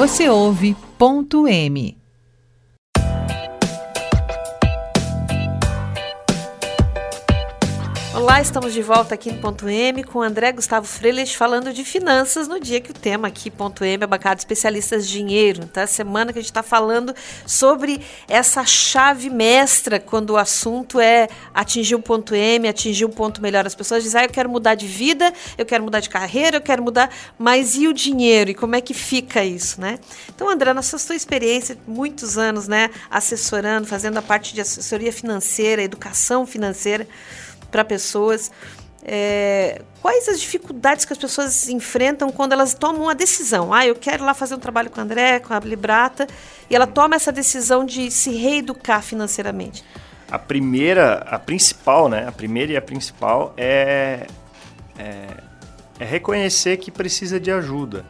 Você 0.05 0.29
ouve 0.29 0.77
ponto 0.99 1.47
M. 1.47 1.97
Olá, 8.25 8.41
estamos 8.41 8.73
de 8.73 8.81
volta 8.81 9.13
aqui 9.13 9.31
no 9.31 9.39
Ponto 9.39 9.69
M 9.69 10.03
com 10.03 10.19
André 10.19 10.51
Gustavo 10.51 10.87
Freilich 10.87 11.37
falando 11.37 11.71
de 11.71 11.85
finanças 11.85 12.47
no 12.47 12.59
dia 12.59 12.81
que 12.81 12.89
o 12.89 12.93
tema 12.93 13.27
aqui, 13.27 13.51
Ponto 13.51 13.85
M, 13.85 14.03
é 14.03 14.07
bancada 14.07 14.33
de 14.33 14.41
especialistas 14.41 15.07
dinheiro. 15.07 15.67
Tá? 15.67 15.85
Semana 15.85 16.33
que 16.33 16.39
a 16.39 16.41
gente 16.41 16.49
está 16.49 16.63
falando 16.63 17.13
sobre 17.45 18.01
essa 18.27 18.65
chave 18.65 19.29
mestra 19.29 19.99
quando 19.99 20.31
o 20.31 20.37
assunto 20.37 20.99
é 20.99 21.27
atingir 21.53 21.93
o 21.93 22.01
ponto 22.01 22.33
M, 22.33 22.67
atingir 22.67 23.05
o 23.05 23.09
ponto 23.09 23.43
melhor. 23.43 23.67
As 23.67 23.75
pessoas 23.75 24.01
dizem, 24.01 24.21
ah, 24.21 24.23
eu 24.25 24.31
quero 24.31 24.49
mudar 24.49 24.73
de 24.73 24.87
vida, 24.87 25.31
eu 25.55 25.63
quero 25.65 25.83
mudar 25.83 25.99
de 25.99 26.09
carreira, 26.09 26.57
eu 26.57 26.61
quero 26.61 26.81
mudar, 26.81 27.11
mas 27.37 27.75
e 27.75 27.87
o 27.87 27.93
dinheiro? 27.93 28.49
E 28.49 28.55
como 28.55 28.75
é 28.75 28.81
que 28.81 28.95
fica 28.95 29.45
isso, 29.45 29.79
né? 29.79 29.99
Então, 30.33 30.49
André, 30.49 30.73
na 30.73 30.81
sua 30.81 31.15
experiência, 31.15 31.77
muitos 31.85 32.39
anos, 32.39 32.67
né, 32.67 32.89
assessorando, 33.07 33.85
fazendo 33.85 34.17
a 34.17 34.21
parte 34.23 34.55
de 34.55 34.61
assessoria 34.61 35.13
financeira, 35.13 35.83
educação 35.83 36.43
financeira, 36.47 37.07
para 37.75 37.83
pessoas. 37.83 38.49
É, 39.03 39.81
quais 40.01 40.29
as 40.29 40.39
dificuldades 40.39 41.03
que 41.03 41.11
as 41.11 41.19
pessoas 41.19 41.67
enfrentam 41.67 42.31
quando 42.31 42.53
elas 42.53 42.73
tomam 42.73 43.03
uma 43.03 43.13
decisão? 43.13 43.73
Ah, 43.73 43.85
eu 43.85 43.95
quero 43.95 44.23
lá 44.23 44.33
fazer 44.33 44.55
um 44.55 44.59
trabalho 44.59 44.89
com 44.89 45.01
o 45.01 45.03
André, 45.03 45.39
com 45.41 45.53
a 45.53 45.59
Librata, 45.59 46.25
e 46.69 46.75
ela 46.75 46.87
toma 46.87 47.15
essa 47.15 47.33
decisão 47.33 47.85
de 47.85 48.09
se 48.09 48.31
reeducar 48.31 49.03
financeiramente. 49.03 49.83
A 50.31 50.39
primeira, 50.39 51.17
a 51.29 51.37
principal, 51.37 52.07
né? 52.07 52.25
A 52.25 52.31
primeira 52.31 52.71
e 52.71 52.77
a 52.77 52.81
principal 52.81 53.53
é, 53.57 54.25
é, 54.97 55.27
é 55.99 56.05
reconhecer 56.05 56.77
que 56.77 56.89
precisa 56.89 57.39
de 57.41 57.51
ajuda, 57.51 58.05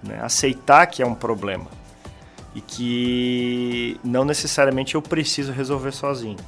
né? 0.00 0.20
aceitar 0.22 0.86
que 0.86 1.02
é 1.02 1.06
um 1.06 1.14
problema 1.14 1.66
e 2.54 2.60
que 2.60 4.00
não 4.02 4.24
necessariamente 4.24 4.94
eu 4.94 5.02
preciso 5.02 5.52
resolver 5.52 5.92
sozinho. 5.92 6.38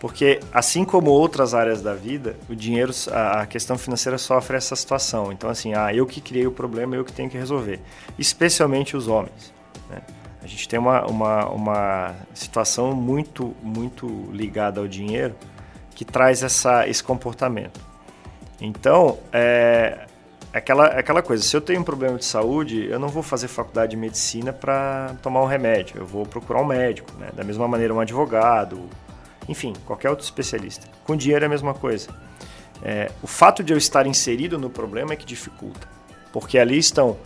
Porque, 0.00 0.38
assim 0.52 0.84
como 0.84 1.10
outras 1.10 1.54
áreas 1.54 1.82
da 1.82 1.92
vida, 1.94 2.36
o 2.48 2.54
dinheiro, 2.54 2.92
a 3.12 3.44
questão 3.46 3.76
financeira 3.76 4.16
sofre 4.16 4.56
essa 4.56 4.76
situação. 4.76 5.32
Então, 5.32 5.50
assim, 5.50 5.74
ah, 5.74 5.92
eu 5.92 6.06
que 6.06 6.20
criei 6.20 6.46
o 6.46 6.52
problema, 6.52 6.94
eu 6.94 7.04
que 7.04 7.12
tenho 7.12 7.28
que 7.28 7.36
resolver. 7.36 7.80
Especialmente 8.16 8.96
os 8.96 9.08
homens. 9.08 9.52
Né? 9.90 10.00
A 10.40 10.46
gente 10.46 10.68
tem 10.68 10.78
uma, 10.78 11.04
uma, 11.04 11.46
uma 11.48 12.14
situação 12.32 12.94
muito, 12.94 13.56
muito 13.60 14.06
ligada 14.32 14.80
ao 14.80 14.86
dinheiro 14.86 15.34
que 15.96 16.04
traz 16.04 16.44
essa, 16.44 16.86
esse 16.88 17.02
comportamento. 17.02 17.80
Então, 18.60 19.18
é, 19.32 20.06
aquela, 20.52 20.86
aquela 20.86 21.22
coisa, 21.22 21.42
se 21.42 21.56
eu 21.56 21.60
tenho 21.60 21.80
um 21.80 21.84
problema 21.84 22.16
de 22.16 22.24
saúde, 22.24 22.86
eu 22.88 23.00
não 23.00 23.08
vou 23.08 23.22
fazer 23.22 23.48
faculdade 23.48 23.90
de 23.90 23.96
medicina 23.96 24.52
para 24.52 25.16
tomar 25.22 25.42
um 25.42 25.46
remédio, 25.46 25.98
eu 25.98 26.06
vou 26.06 26.24
procurar 26.24 26.60
um 26.60 26.64
médico, 26.64 27.10
né? 27.18 27.30
da 27.34 27.42
mesma 27.42 27.66
maneira 27.66 27.92
um 27.92 27.98
advogado, 27.98 28.88
enfim, 29.48 29.72
qualquer 29.86 30.10
outro 30.10 30.24
especialista. 30.24 30.86
Com 31.04 31.16
dinheiro 31.16 31.44
é 31.44 31.46
a 31.46 31.48
mesma 31.48 31.74
coisa. 31.74 32.08
É, 32.82 33.10
o 33.22 33.26
fato 33.26 33.62
de 33.62 33.72
eu 33.72 33.78
estar 33.78 34.06
inserido 34.06 34.58
no 34.58 34.70
problema 34.70 35.12
é 35.12 35.16
que 35.16 35.26
dificulta, 35.26 35.88
porque 36.32 36.58
ali 36.58 36.78
estão 36.78 37.16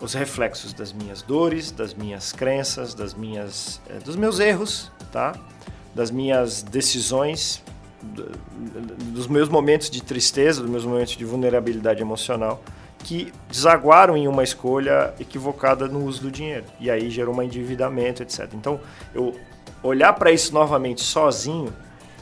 os 0.00 0.14
reflexos 0.14 0.72
das 0.72 0.92
minhas 0.92 1.22
dores, 1.22 1.70
das 1.70 1.92
minhas 1.92 2.32
crenças, 2.32 2.94
das 2.94 3.12
minhas, 3.12 3.80
é, 3.88 3.98
dos 3.98 4.16
meus 4.16 4.38
erros, 4.38 4.90
tá? 5.12 5.34
Das 5.94 6.10
minhas 6.10 6.62
decisões, 6.62 7.62
dos 8.02 9.26
meus 9.26 9.48
momentos 9.48 9.90
de 9.90 10.02
tristeza, 10.02 10.62
dos 10.62 10.70
meus 10.70 10.84
momentos 10.84 11.16
de 11.16 11.24
vulnerabilidade 11.24 12.00
emocional, 12.00 12.62
que 13.00 13.32
desaguaram 13.50 14.16
em 14.16 14.28
uma 14.28 14.42
escolha 14.42 15.12
equivocada 15.18 15.86
no 15.88 16.04
uso 16.04 16.22
do 16.22 16.30
dinheiro. 16.30 16.64
E 16.78 16.90
aí 16.90 17.10
gerou 17.10 17.34
um 17.34 17.42
endividamento, 17.42 18.22
etc. 18.22 18.48
Então, 18.54 18.80
eu 19.14 19.38
olhar 19.82 20.12
para 20.12 20.30
isso 20.30 20.52
novamente 20.52 21.02
sozinho, 21.02 21.72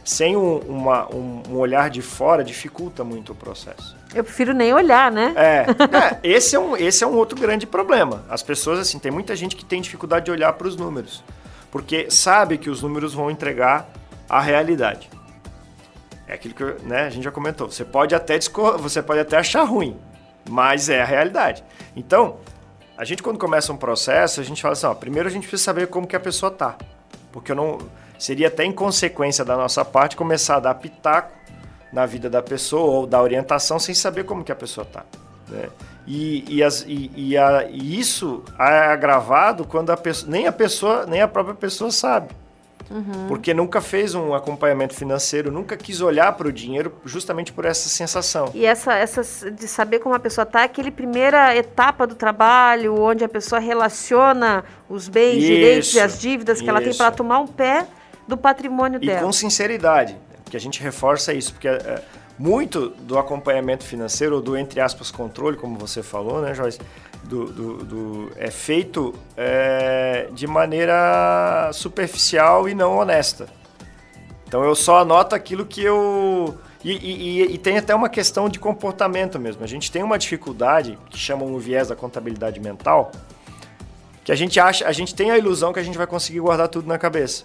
sem 0.04 0.36
um, 0.36 0.58
uma, 0.58 1.06
um, 1.14 1.42
um, 1.50 1.56
olhar 1.56 1.90
de 1.90 2.00
fora, 2.00 2.42
dificulta 2.42 3.04
muito 3.04 3.32
o 3.32 3.34
processo. 3.34 3.96
Eu 4.14 4.24
prefiro 4.24 4.54
nem 4.54 4.72
olhar, 4.72 5.12
né? 5.12 5.34
É, 5.36 5.66
é, 5.96 6.20
esse, 6.22 6.56
é 6.56 6.58
um, 6.58 6.76
esse 6.76 7.04
é 7.04 7.06
um 7.06 7.14
outro 7.14 7.38
grande 7.38 7.66
problema. 7.66 8.24
As 8.28 8.42
pessoas, 8.42 8.78
assim, 8.78 8.98
tem 8.98 9.12
muita 9.12 9.36
gente 9.36 9.54
que 9.54 9.64
tem 9.64 9.82
dificuldade 9.82 10.24
de 10.24 10.30
olhar 10.30 10.52
para 10.54 10.66
os 10.66 10.76
números, 10.76 11.22
porque 11.70 12.10
sabe 12.10 12.56
que 12.56 12.70
os 12.70 12.82
números 12.82 13.12
vão 13.12 13.30
entregar 13.30 13.90
a 14.28 14.40
realidade. 14.40 15.10
É 16.26 16.34
aquilo 16.34 16.54
que 16.54 16.64
né, 16.84 17.06
a 17.06 17.10
gente 17.10 17.24
já 17.24 17.30
comentou. 17.30 17.70
Você 17.70 17.84
pode 17.84 18.14
até 18.14 18.38
você 18.78 19.02
pode 19.02 19.20
até 19.20 19.36
achar 19.36 19.62
ruim, 19.64 19.96
mas 20.48 20.88
é 20.88 21.02
a 21.02 21.04
realidade. 21.04 21.62
Então, 21.94 22.36
a 22.96 23.04
gente 23.04 23.22
quando 23.22 23.38
começa 23.38 23.72
um 23.72 23.76
processo, 23.76 24.40
a 24.40 24.44
gente 24.44 24.60
fala 24.60 24.72
assim, 24.72 24.86
ó, 24.86 24.94
primeiro 24.94 25.28
a 25.28 25.32
gente 25.32 25.46
precisa 25.46 25.64
saber 25.64 25.88
como 25.88 26.06
que 26.06 26.16
a 26.16 26.20
pessoa 26.20 26.50
tá. 26.50 26.76
Porque 27.32 27.52
eu 27.52 27.56
não 27.56 27.78
seria 28.18 28.48
até 28.48 28.64
inconsequência 28.64 29.44
da 29.44 29.56
nossa 29.56 29.84
parte 29.84 30.16
começar 30.16 30.56
a 30.56 30.60
dar 30.60 30.74
pitaco 30.74 31.32
na 31.92 32.04
vida 32.04 32.28
da 32.28 32.42
pessoa 32.42 32.98
ou 32.98 33.06
dar 33.06 33.22
orientação 33.22 33.78
sem 33.78 33.94
saber 33.94 34.24
como 34.24 34.44
que 34.44 34.52
a 34.52 34.56
pessoa 34.56 34.86
está. 34.86 35.04
Né? 35.48 35.68
E, 36.06 36.44
e, 36.56 36.62
as, 36.62 36.84
e, 36.86 37.36
a, 37.36 37.68
e, 37.70 37.98
isso 37.98 38.42
é 38.58 38.62
agravado 38.62 39.64
quando 39.64 39.90
a 39.90 39.96
pessoa, 39.96 40.30
nem 40.30 40.46
a 40.46 40.52
pessoa, 40.52 41.06
nem 41.06 41.20
a 41.20 41.28
própria 41.28 41.54
pessoa 41.54 41.90
sabe. 41.90 42.34
Uhum. 42.90 43.28
Porque 43.28 43.52
nunca 43.52 43.80
fez 43.80 44.14
um 44.14 44.34
acompanhamento 44.34 44.94
financeiro, 44.94 45.50
nunca 45.50 45.76
quis 45.76 46.00
olhar 46.00 46.32
para 46.32 46.48
o 46.48 46.52
dinheiro 46.52 46.94
justamente 47.04 47.52
por 47.52 47.64
essa 47.64 47.88
sensação. 47.88 48.50
E 48.54 48.64
essa, 48.64 48.94
essa 48.94 49.50
de 49.50 49.68
saber 49.68 49.98
como 49.98 50.14
a 50.14 50.18
pessoa 50.18 50.44
está, 50.44 50.62
é 50.62 50.64
aquele 50.64 50.90
primeira 50.90 51.54
etapa 51.54 52.06
do 52.06 52.14
trabalho, 52.14 52.98
onde 52.98 53.24
a 53.24 53.28
pessoa 53.28 53.60
relaciona 53.60 54.64
os 54.88 55.08
bens, 55.08 55.38
isso, 55.38 55.46
direitos 55.46 55.94
e 55.94 56.00
as 56.00 56.18
dívidas 56.18 56.58
que 56.58 56.64
isso. 56.64 56.70
ela 56.70 56.80
tem 56.80 56.94
para 56.94 57.10
tomar 57.10 57.40
um 57.40 57.46
pé 57.46 57.86
do 58.26 58.36
patrimônio 58.36 58.98
e 59.02 59.06
dela. 59.06 59.20
E 59.20 59.22
com 59.22 59.32
sinceridade, 59.32 60.16
que 60.50 60.56
a 60.56 60.60
gente 60.60 60.82
reforça 60.82 61.32
isso, 61.32 61.52
porque 61.52 61.68
é, 61.68 62.02
muito 62.38 62.90
do 62.90 63.18
acompanhamento 63.18 63.84
financeiro, 63.84 64.36
ou 64.36 64.40
do 64.40 64.56
entre 64.56 64.80
aspas 64.80 65.10
controle, 65.10 65.56
como 65.56 65.76
você 65.78 66.02
falou, 66.02 66.40
né, 66.40 66.54
Joyce? 66.54 66.78
Do, 67.24 67.46
do, 67.46 67.76
do 67.84 68.30
é 68.36 68.50
feito 68.50 69.12
é, 69.36 70.28
de 70.32 70.46
maneira 70.46 71.70
superficial 71.72 72.68
e 72.68 72.74
não 72.74 72.96
honesta. 72.96 73.48
Então 74.46 74.64
eu 74.64 74.74
só 74.74 75.00
anoto 75.00 75.34
aquilo 75.34 75.66
que 75.66 75.82
eu. 75.82 76.56
E, 76.82 76.92
e, 76.92 77.54
e, 77.54 77.58
tem 77.58 77.76
até 77.76 77.92
uma 77.92 78.08
questão 78.08 78.48
de 78.48 78.58
comportamento 78.58 79.38
mesmo. 79.38 79.64
A 79.64 79.66
gente 79.66 79.90
tem 79.90 80.02
uma 80.02 80.16
dificuldade 80.16 80.96
que 81.10 81.18
chamam 81.18 81.52
o 81.52 81.58
viés 81.58 81.88
da 81.88 81.96
contabilidade 81.96 82.60
mental, 82.60 83.10
que 84.24 84.30
a 84.30 84.36
gente 84.36 84.60
acha, 84.60 84.86
a 84.86 84.92
gente 84.92 85.12
tem 85.12 85.32
a 85.32 85.36
ilusão 85.36 85.72
que 85.72 85.80
a 85.80 85.82
gente 85.82 85.98
vai 85.98 86.06
conseguir 86.06 86.38
guardar 86.38 86.68
tudo 86.68 86.86
na 86.86 86.96
cabeça. 86.96 87.44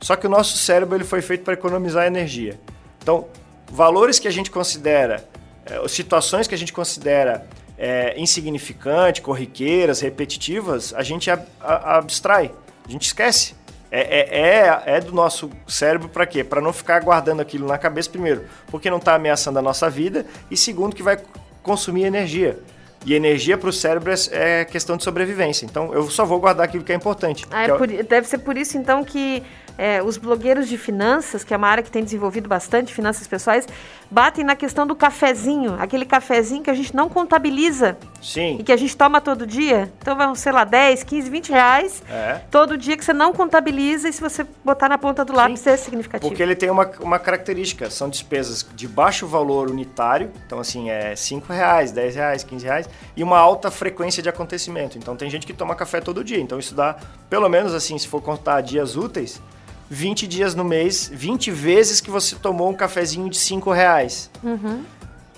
Só 0.00 0.16
que 0.16 0.26
o 0.26 0.30
nosso 0.30 0.58
cérebro 0.58 0.96
ele 0.96 1.04
foi 1.04 1.22
feito 1.22 1.44
para 1.44 1.54
economizar 1.54 2.06
energia. 2.06 2.58
Então, 3.00 3.26
valores 3.70 4.18
que 4.18 4.28
a 4.28 4.30
gente 4.30 4.50
considera, 4.50 5.28
é, 5.64 5.86
situações 5.88 6.46
que 6.46 6.54
a 6.54 6.58
gente 6.58 6.72
considera 6.72 7.46
é, 7.78 8.18
insignificante, 8.18 9.20
corriqueiras, 9.20 10.00
repetitivas, 10.00 10.94
a 10.94 11.02
gente 11.02 11.30
ab 11.30 11.44
abstrai, 11.60 12.50
a 12.86 12.90
gente 12.90 13.06
esquece. 13.06 13.54
É, 13.90 14.00
é, 14.00 14.40
é, 14.40 14.96
é 14.96 15.00
do 15.00 15.12
nosso 15.12 15.48
cérebro 15.66 16.08
para 16.08 16.26
quê? 16.26 16.42
Para 16.42 16.60
não 16.60 16.72
ficar 16.72 17.00
guardando 17.00 17.40
aquilo 17.40 17.68
na 17.68 17.78
cabeça, 17.78 18.10
primeiro, 18.10 18.44
porque 18.66 18.90
não 18.90 18.98
está 18.98 19.14
ameaçando 19.14 19.58
a 19.58 19.62
nossa 19.62 19.88
vida, 19.88 20.26
e 20.50 20.56
segundo, 20.56 20.94
que 20.94 21.02
vai 21.02 21.18
consumir 21.62 22.04
energia. 22.04 22.58
E 23.04 23.14
energia 23.14 23.56
para 23.56 23.68
o 23.68 23.72
cérebro 23.72 24.10
é, 24.10 24.16
é, 24.32 24.64
questão 24.64 24.96
de 24.96 25.04
sobrevivência. 25.04 25.64
Então, 25.64 25.94
eu 25.94 26.10
só 26.10 26.24
vou 26.24 26.40
guardar 26.40 26.66
aquilo 26.66 26.82
que 26.82 26.90
é 26.90 26.94
importante. 26.96 27.46
Ah, 27.52 27.62
é 27.62 27.68
por, 27.68 27.86
deve 27.86 28.26
ser 28.26 28.38
por 28.38 28.56
isso, 28.56 28.76
então, 28.76 29.04
que 29.04 29.44
é, 29.78 30.02
os 30.02 30.16
blogueiros 30.16 30.68
de 30.68 30.78
finanças, 30.78 31.44
que 31.44 31.52
é 31.52 31.56
uma 31.56 31.68
área 31.68 31.82
que 31.82 31.90
tem 31.90 32.02
desenvolvido 32.02 32.48
bastante, 32.48 32.92
finanças 32.92 33.26
pessoais, 33.26 33.66
batem 34.10 34.44
na 34.44 34.54
questão 34.54 34.86
do 34.86 34.94
cafezinho, 34.94 35.76
aquele 35.78 36.04
cafezinho 36.04 36.62
que 36.62 36.70
a 36.70 36.74
gente 36.74 36.94
não 36.94 37.08
contabiliza. 37.08 37.96
Sim. 38.22 38.56
E 38.58 38.64
que 38.64 38.72
a 38.72 38.76
gente 38.76 38.96
toma 38.96 39.20
todo 39.20 39.46
dia. 39.46 39.92
Então 40.00 40.16
vão, 40.16 40.34
sei 40.34 40.52
lá, 40.52 40.64
10, 40.64 41.02
15, 41.02 41.30
20 41.30 41.50
reais 41.50 42.02
é. 42.08 42.40
todo 42.50 42.76
dia 42.76 42.96
que 42.96 43.04
você 43.04 43.12
não 43.12 43.32
contabiliza 43.32 44.08
e 44.08 44.12
se 44.12 44.20
você 44.20 44.46
botar 44.64 44.88
na 44.88 44.98
ponta 44.98 45.24
do 45.24 45.34
lápis 45.34 45.60
Sim. 45.60 45.70
é 45.70 45.76
significativo. 45.76 46.28
Porque 46.28 46.42
ele 46.42 46.54
tem 46.54 46.70
uma, 46.70 46.90
uma 47.00 47.18
característica, 47.18 47.90
são 47.90 48.08
despesas 48.08 48.66
de 48.74 48.88
baixo 48.88 49.26
valor 49.26 49.70
unitário, 49.70 50.30
então 50.46 50.58
assim, 50.58 50.90
é 50.90 51.14
5 51.14 51.52
reais, 51.52 51.92
10 51.92 52.14
reais, 52.14 52.44
15 52.44 52.64
reais, 52.64 52.88
e 53.16 53.22
uma 53.22 53.38
alta 53.38 53.70
frequência 53.70 54.22
de 54.22 54.28
acontecimento. 54.28 54.98
Então 54.98 55.16
tem 55.16 55.28
gente 55.28 55.46
que 55.46 55.52
toma 55.52 55.74
café 55.74 56.00
todo 56.00 56.24
dia, 56.24 56.40
então 56.40 56.58
isso 56.58 56.74
dá, 56.74 56.96
pelo 57.28 57.48
menos 57.48 57.74
assim, 57.74 57.98
se 57.98 58.08
for 58.08 58.22
contar 58.22 58.60
dias 58.60 58.96
úteis, 58.96 59.40
20 59.88 60.26
dias 60.26 60.54
no 60.54 60.64
mês, 60.64 61.10
20 61.12 61.50
vezes 61.50 62.00
que 62.00 62.10
você 62.10 62.36
tomou 62.36 62.70
um 62.70 62.74
cafezinho 62.74 63.28
de 63.30 63.38
5 63.38 63.70
reais. 63.70 64.30
Uhum. 64.42 64.84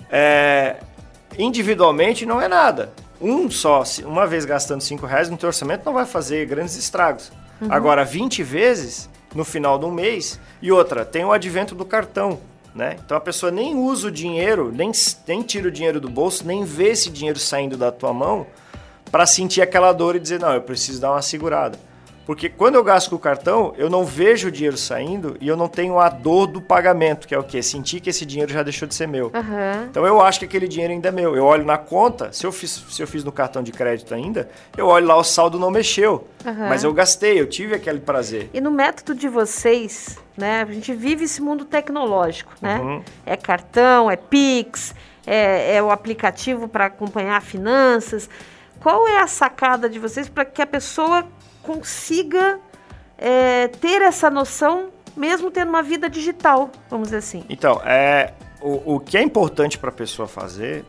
É, 0.09 0.77
individualmente 1.37 2.25
não 2.25 2.41
é 2.41 2.47
nada. 2.47 2.91
Um 3.21 3.49
só, 3.51 3.83
uma 4.05 4.25
vez 4.25 4.45
gastando 4.45 4.81
5 4.81 5.05
reais 5.05 5.29
no 5.29 5.37
teu 5.37 5.47
orçamento 5.47 5.85
não 5.85 5.93
vai 5.93 6.05
fazer 6.05 6.45
grandes 6.45 6.75
estragos. 6.75 7.31
Uhum. 7.61 7.67
Agora, 7.71 8.03
20 8.03 8.41
vezes 8.43 9.09
no 9.35 9.43
final 9.43 9.77
do 9.77 9.91
mês. 9.91 10.39
E 10.61 10.71
outra, 10.71 11.05
tem 11.05 11.23
o 11.23 11.31
advento 11.31 11.75
do 11.75 11.85
cartão. 11.85 12.39
Né? 12.73 12.97
Então 13.03 13.17
a 13.17 13.19
pessoa 13.19 13.51
nem 13.51 13.75
usa 13.75 14.07
o 14.07 14.11
dinheiro, 14.11 14.71
nem, 14.71 14.91
nem 15.27 15.41
tira 15.41 15.67
o 15.67 15.71
dinheiro 15.71 15.99
do 15.99 16.07
bolso, 16.07 16.45
nem 16.45 16.63
vê 16.63 16.89
esse 16.89 17.09
dinheiro 17.09 17.39
saindo 17.39 17.75
da 17.75 17.91
tua 17.91 18.13
mão 18.13 18.45
para 19.11 19.25
sentir 19.25 19.61
aquela 19.61 19.91
dor 19.91 20.15
e 20.15 20.19
dizer, 20.19 20.39
não, 20.39 20.53
eu 20.53 20.61
preciso 20.61 21.01
dar 21.01 21.11
uma 21.11 21.21
segurada. 21.21 21.79
Porque 22.29 22.47
quando 22.47 22.75
eu 22.75 22.83
gasto 22.83 23.09
com 23.09 23.15
o 23.15 23.19
cartão, 23.19 23.73
eu 23.75 23.89
não 23.89 24.05
vejo 24.05 24.49
o 24.49 24.51
dinheiro 24.51 24.77
saindo 24.77 25.35
e 25.41 25.47
eu 25.47 25.57
não 25.57 25.67
tenho 25.67 25.97
a 25.97 26.09
dor 26.09 26.45
do 26.45 26.61
pagamento, 26.61 27.27
que 27.27 27.33
é 27.33 27.39
o 27.39 27.43
quê? 27.43 27.63
Sentir 27.63 27.99
que 28.01 28.11
esse 28.11 28.23
dinheiro 28.23 28.53
já 28.53 28.61
deixou 28.61 28.87
de 28.87 28.93
ser 28.93 29.07
meu. 29.07 29.31
Uhum. 29.33 29.85
Então 29.89 30.05
eu 30.05 30.21
acho 30.21 30.37
que 30.37 30.45
aquele 30.45 30.67
dinheiro 30.67 30.93
ainda 30.93 31.09
é 31.09 31.11
meu. 31.11 31.35
Eu 31.35 31.43
olho 31.43 31.65
na 31.65 31.75
conta, 31.75 32.31
se 32.31 32.45
eu 32.45 32.51
fiz, 32.51 32.85
se 32.87 33.01
eu 33.01 33.07
fiz 33.07 33.23
no 33.23 33.31
cartão 33.31 33.63
de 33.63 33.71
crédito 33.71 34.13
ainda, 34.13 34.47
eu 34.77 34.85
olho 34.85 35.07
lá, 35.07 35.17
o 35.17 35.23
saldo 35.23 35.57
não 35.57 35.71
mexeu. 35.71 36.27
Uhum. 36.45 36.69
Mas 36.69 36.83
eu 36.83 36.93
gastei, 36.93 37.41
eu 37.41 37.49
tive 37.49 37.73
aquele 37.73 37.99
prazer. 37.99 38.47
E 38.53 38.61
no 38.61 38.69
método 38.69 39.15
de 39.15 39.27
vocês, 39.27 40.19
né? 40.37 40.61
A 40.61 40.71
gente 40.71 40.93
vive 40.93 41.23
esse 41.23 41.41
mundo 41.41 41.65
tecnológico, 41.65 42.53
né? 42.61 42.79
Uhum. 42.79 43.03
É 43.25 43.35
cartão, 43.35 44.11
é 44.11 44.15
Pix, 44.15 44.93
é, 45.25 45.77
é 45.77 45.81
o 45.81 45.89
aplicativo 45.89 46.67
para 46.67 46.85
acompanhar 46.85 47.41
finanças. 47.41 48.29
Qual 48.79 49.07
é 49.07 49.17
a 49.17 49.25
sacada 49.25 49.89
de 49.89 49.97
vocês 49.97 50.29
para 50.29 50.45
que 50.45 50.61
a 50.61 50.67
pessoa 50.67 51.25
consiga 51.63 52.59
é, 53.17 53.67
ter 53.67 54.01
essa 54.01 54.29
noção, 54.29 54.89
mesmo 55.15 55.51
tendo 55.51 55.69
uma 55.69 55.83
vida 55.83 56.09
digital, 56.09 56.69
vamos 56.89 57.07
dizer 57.07 57.17
assim. 57.17 57.43
Então, 57.49 57.81
é, 57.85 58.33
o, 58.61 58.95
o 58.95 58.99
que 58.99 59.17
é 59.17 59.21
importante 59.21 59.77
para 59.77 59.89
a 59.89 59.93
pessoa 59.93 60.27
fazer 60.27 60.85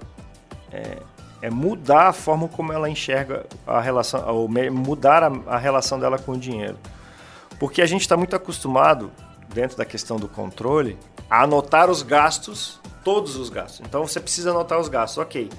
é, 0.72 0.98
é, 1.42 1.50
mudar 1.50 2.08
a 2.08 2.12
forma 2.12 2.48
como 2.48 2.72
ela 2.72 2.88
enxerga 2.88 3.46
a 3.66 3.80
relação, 3.80 4.28
ou 4.28 4.48
mudar 4.48 5.22
a, 5.22 5.32
a 5.46 5.58
relação 5.58 5.98
dela 5.98 6.18
com 6.18 6.32
o 6.32 6.38
dinheiro. 6.38 6.78
Porque 7.58 7.82
a 7.82 7.86
gente 7.86 8.02
está 8.02 8.16
muito 8.16 8.34
acostumado, 8.34 9.10
dentro 9.48 9.76
da 9.76 9.84
questão 9.84 10.16
do 10.16 10.28
controle, 10.28 10.96
a 11.28 11.42
anotar 11.42 11.90
os 11.90 12.02
gastos, 12.02 12.80
todos 13.04 13.36
os 13.36 13.50
gastos. 13.50 13.80
Então 13.80 14.06
você 14.06 14.20
precisa 14.20 14.50
anotar 14.50 14.78
os 14.78 14.88
gastos, 14.88 15.18
ok. 15.18 15.50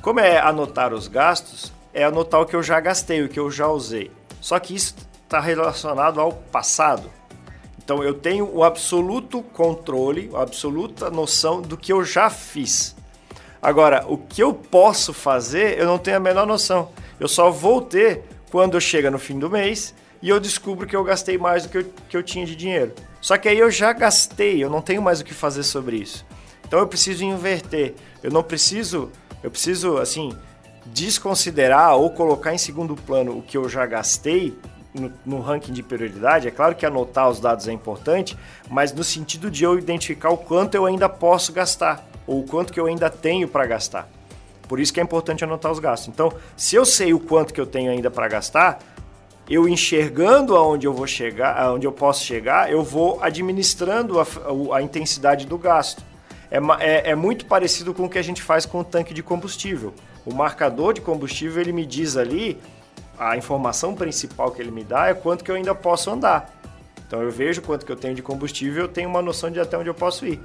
Como 0.00 0.20
é 0.20 0.38
anotar 0.38 0.94
os 0.94 1.08
gastos, 1.08 1.72
é 1.96 2.04
anotar 2.04 2.42
o 2.42 2.46
que 2.46 2.54
eu 2.54 2.62
já 2.62 2.78
gastei, 2.78 3.22
o 3.22 3.28
que 3.28 3.40
eu 3.40 3.50
já 3.50 3.68
usei. 3.68 4.10
Só 4.38 4.58
que 4.60 4.74
isso 4.74 4.94
está 5.24 5.40
relacionado 5.40 6.20
ao 6.20 6.30
passado. 6.30 7.10
Então 7.82 8.04
eu 8.04 8.12
tenho 8.12 8.54
o 8.54 8.62
absoluto 8.62 9.42
controle, 9.42 10.30
a 10.34 10.42
absoluta 10.42 11.08
noção 11.08 11.62
do 11.62 11.74
que 11.74 11.90
eu 11.90 12.04
já 12.04 12.28
fiz. 12.28 12.94
Agora, 13.62 14.04
o 14.06 14.18
que 14.18 14.42
eu 14.42 14.52
posso 14.52 15.14
fazer, 15.14 15.78
eu 15.78 15.86
não 15.86 15.96
tenho 15.96 16.18
a 16.18 16.20
menor 16.20 16.46
noção. 16.46 16.90
Eu 17.18 17.28
só 17.28 17.50
vou 17.50 17.80
ter 17.80 18.24
quando 18.50 18.78
chega 18.78 19.10
no 19.10 19.18
fim 19.18 19.38
do 19.38 19.48
mês 19.48 19.94
e 20.20 20.28
eu 20.28 20.38
descubro 20.38 20.86
que 20.86 20.94
eu 20.94 21.02
gastei 21.02 21.38
mais 21.38 21.62
do 21.62 21.70
que 21.70 21.78
eu, 21.78 21.84
que 22.10 22.16
eu 22.18 22.22
tinha 22.22 22.44
de 22.44 22.54
dinheiro. 22.54 22.92
Só 23.22 23.38
que 23.38 23.48
aí 23.48 23.58
eu 23.58 23.70
já 23.70 23.94
gastei, 23.94 24.62
eu 24.62 24.68
não 24.68 24.82
tenho 24.82 25.00
mais 25.00 25.20
o 25.20 25.24
que 25.24 25.32
fazer 25.32 25.62
sobre 25.62 25.96
isso. 25.96 26.26
Então 26.68 26.78
eu 26.78 26.86
preciso 26.86 27.24
inverter. 27.24 27.94
Eu 28.22 28.30
não 28.30 28.42
preciso, 28.42 29.10
eu 29.42 29.50
preciso 29.50 29.96
assim 29.96 30.36
desconsiderar 30.86 31.96
ou 31.96 32.10
colocar 32.10 32.54
em 32.54 32.58
segundo 32.58 32.96
plano 32.96 33.38
o 33.38 33.42
que 33.42 33.56
eu 33.56 33.68
já 33.68 33.84
gastei 33.86 34.56
no, 34.94 35.12
no, 35.24 35.40
ranking 35.40 35.72
de 35.72 35.82
prioridade. 35.82 36.48
É 36.48 36.50
claro 36.50 36.74
que 36.74 36.86
anotar 36.86 37.28
os 37.28 37.40
dados 37.40 37.68
é 37.68 37.72
importante, 37.72 38.36
mas 38.70 38.92
no 38.92 39.04
sentido 39.04 39.50
de 39.50 39.64
eu 39.64 39.78
identificar 39.78 40.30
o 40.30 40.36
quanto 40.36 40.74
eu 40.74 40.86
ainda 40.86 41.08
posso 41.08 41.52
gastar 41.52 42.06
ou 42.26 42.40
o 42.40 42.44
quanto 42.44 42.72
que 42.72 42.80
eu 42.80 42.86
ainda 42.86 43.10
tenho 43.10 43.46
para 43.46 43.66
gastar. 43.66 44.08
Por 44.68 44.80
isso 44.80 44.92
que 44.92 44.98
é 44.98 45.02
importante 45.02 45.44
anotar 45.44 45.70
os 45.70 45.78
gastos. 45.78 46.08
Então, 46.08 46.32
se 46.56 46.74
eu 46.74 46.84
sei 46.84 47.14
o 47.14 47.20
quanto 47.20 47.54
que 47.54 47.60
eu 47.60 47.66
tenho 47.66 47.90
ainda 47.90 48.10
para 48.10 48.26
gastar, 48.26 48.80
eu 49.48 49.68
enxergando 49.68 50.56
aonde 50.56 50.86
eu 50.86 50.92
vou 50.92 51.06
chegar, 51.06 51.56
aonde 51.56 51.86
eu 51.86 51.92
posso 51.92 52.24
chegar, 52.24 52.70
eu 52.70 52.82
vou 52.82 53.22
administrando 53.22 54.18
a, 54.20 54.26
a, 54.74 54.82
intensidade 54.82 55.46
do 55.46 55.56
gasto. 55.56 56.02
É, 56.50 56.58
é, 56.80 57.10
é, 57.10 57.14
muito 57.14 57.46
parecido 57.46 57.94
com 57.94 58.04
o 58.04 58.08
que 58.08 58.18
a 58.18 58.22
gente 58.22 58.42
faz 58.42 58.66
com 58.66 58.80
o 58.80 58.84
tanque 58.84 59.14
de 59.14 59.22
combustível. 59.22 59.94
O 60.26 60.34
marcador 60.34 60.92
de 60.92 61.00
combustível 61.00 61.62
ele 61.62 61.72
me 61.72 61.86
diz 61.86 62.16
ali 62.16 62.60
a 63.18 63.36
informação 63.36 63.94
principal 63.94 64.50
que 64.50 64.60
ele 64.60 64.72
me 64.72 64.84
dá 64.84 65.06
é 65.06 65.14
quanto 65.14 65.44
que 65.44 65.50
eu 65.50 65.54
ainda 65.54 65.74
posso 65.74 66.10
andar. 66.10 66.52
Então 67.06 67.22
eu 67.22 67.30
vejo 67.30 67.62
quanto 67.62 67.86
que 67.86 67.92
eu 67.92 67.96
tenho 67.96 68.14
de 68.14 68.22
combustível, 68.22 68.82
eu 68.82 68.88
tenho 68.88 69.08
uma 69.08 69.22
noção 69.22 69.50
de 69.50 69.60
até 69.60 69.78
onde 69.78 69.88
eu 69.88 69.94
posso 69.94 70.26
ir. 70.26 70.40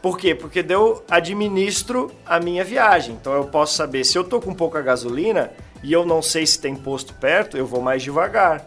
Por 0.00 0.18
quê? 0.18 0.34
Porque 0.34 0.64
eu 0.68 1.04
administro 1.08 2.10
a 2.26 2.40
minha 2.40 2.64
viagem. 2.64 3.14
Então 3.14 3.34
eu 3.34 3.44
posso 3.44 3.74
saber 3.74 4.04
se 4.04 4.16
eu 4.16 4.24
tô 4.24 4.40
com 4.40 4.54
pouca 4.54 4.80
gasolina 4.80 5.50
e 5.82 5.92
eu 5.92 6.04
não 6.04 6.22
sei 6.22 6.46
se 6.46 6.58
tem 6.58 6.74
posto 6.74 7.12
perto, 7.14 7.56
eu 7.56 7.66
vou 7.66 7.80
mais 7.80 8.02
devagar 8.02 8.66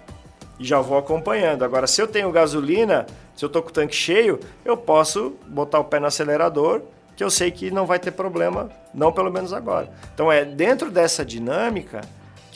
e 0.60 0.66
já 0.66 0.80
vou 0.80 0.98
acompanhando. 0.98 1.64
Agora, 1.64 1.88
se 1.88 2.02
eu 2.02 2.08
tenho 2.08 2.32
gasolina, 2.32 3.06
se 3.36 3.44
eu 3.44 3.50
tô 3.50 3.62
com 3.62 3.70
o 3.70 3.74
tanque 3.74 3.96
cheio, 3.96 4.40
eu 4.64 4.78
posso 4.78 5.36
botar 5.48 5.80
o 5.80 5.84
pé 5.84 6.00
no 6.00 6.08
acelerador, 6.08 6.82
que 7.18 7.24
eu 7.24 7.32
sei 7.32 7.50
que 7.50 7.72
não 7.72 7.88
vai 7.88 7.98
ter 7.98 8.12
problema, 8.12 8.70
não 8.94 9.12
pelo 9.12 9.32
menos 9.32 9.52
agora. 9.52 9.90
Então 10.14 10.32
é 10.32 10.46
dentro 10.46 10.92
dessa 10.92 11.26
dinâmica 11.26 12.02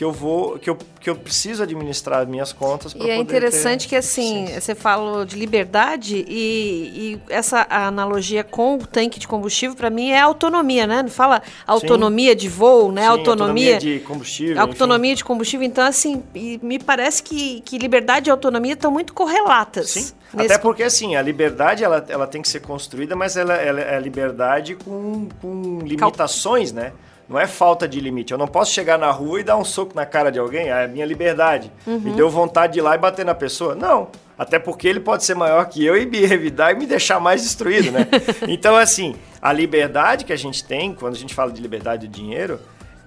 que 0.01 0.05
eu 0.05 0.11
vou 0.11 0.57
que 0.57 0.67
eu, 0.67 0.75
que 0.99 1.11
eu 1.11 1.15
preciso 1.15 1.61
administrar 1.61 2.25
minhas 2.25 2.51
contas 2.51 2.95
e 2.95 3.07
é 3.07 3.17
interessante 3.17 3.87
que 3.87 3.95
assim 3.95 4.47
você 4.47 4.73
falou 4.73 5.23
de 5.23 5.35
liberdade 5.35 6.25
e, 6.27 7.19
e, 7.19 7.19
essa 7.29 7.67
analogia 7.69 8.43
com 8.43 8.77
o 8.77 8.87
tanque 8.87 9.19
de 9.19 9.27
combustível 9.27 9.75
para 9.75 9.91
mim 9.91 10.09
é 10.09 10.19
autonomia 10.19 10.87
né 10.87 11.03
não 11.03 11.09
fala 11.11 11.43
autonomia 11.67 12.31
Sim. 12.31 12.37
de 12.37 12.49
voo 12.49 12.91
né 12.91 13.03
Sim, 13.03 13.07
autonomia, 13.09 13.75
autonomia 13.75 13.77
de 13.77 13.99
combustível 13.99 14.59
autonomia 14.59 15.11
enfim. 15.11 15.17
de 15.17 15.23
combustível 15.23 15.67
então 15.67 15.85
assim 15.85 16.23
me 16.33 16.79
parece 16.79 17.21
que, 17.21 17.61
que 17.61 17.77
liberdade 17.77 18.27
e 18.27 18.31
autonomia 18.31 18.73
estão 18.73 18.89
muito 18.89 19.13
correlatas 19.13 19.91
Sim. 19.91 20.11
Até 20.33 20.57
porque, 20.57 20.81
assim, 20.81 21.17
a 21.17 21.21
liberdade 21.21 21.83
ela, 21.83 22.05
ela 22.07 22.25
tem 22.25 22.41
que 22.41 22.47
ser 22.47 22.61
construída, 22.61 23.17
mas 23.17 23.35
ela, 23.35 23.53
ela 23.53 23.81
é 23.81 23.99
liberdade 23.99 24.75
com, 24.75 25.27
com 25.41 25.79
limitações, 25.79 26.71
Cal... 26.71 26.83
né? 26.83 26.93
Não 27.31 27.39
é 27.39 27.47
falta 27.47 27.87
de 27.87 28.01
limite. 28.01 28.33
Eu 28.33 28.37
não 28.37 28.47
posso 28.47 28.73
chegar 28.73 28.99
na 28.99 29.09
rua 29.09 29.39
e 29.39 29.43
dar 29.43 29.55
um 29.55 29.63
soco 29.63 29.95
na 29.95 30.05
cara 30.05 30.29
de 30.29 30.37
alguém. 30.37 30.67
É 30.67 30.83
a 30.83 30.87
minha 30.87 31.05
liberdade. 31.05 31.71
Uhum. 31.87 31.97
Me 31.97 32.11
deu 32.11 32.29
vontade 32.29 32.73
de 32.73 32.79
ir 32.79 32.81
lá 32.81 32.93
e 32.93 32.97
bater 32.97 33.25
na 33.25 33.33
pessoa. 33.33 33.73
Não. 33.73 34.09
Até 34.37 34.59
porque 34.59 34.85
ele 34.85 34.99
pode 34.99 35.23
ser 35.23 35.33
maior 35.33 35.63
que 35.69 35.85
eu 35.85 35.95
e 35.95 36.05
me 36.05 36.25
revidar 36.25 36.73
e 36.73 36.75
me 36.75 36.85
deixar 36.85 37.21
mais 37.21 37.41
destruído, 37.41 37.89
né? 37.89 38.05
então, 38.49 38.75
assim, 38.75 39.15
a 39.41 39.53
liberdade 39.53 40.25
que 40.25 40.33
a 40.33 40.37
gente 40.37 40.61
tem, 40.61 40.93
quando 40.93 41.15
a 41.15 41.17
gente 41.17 41.33
fala 41.33 41.53
de 41.53 41.61
liberdade 41.61 42.05
do 42.05 42.11
dinheiro, 42.11 42.59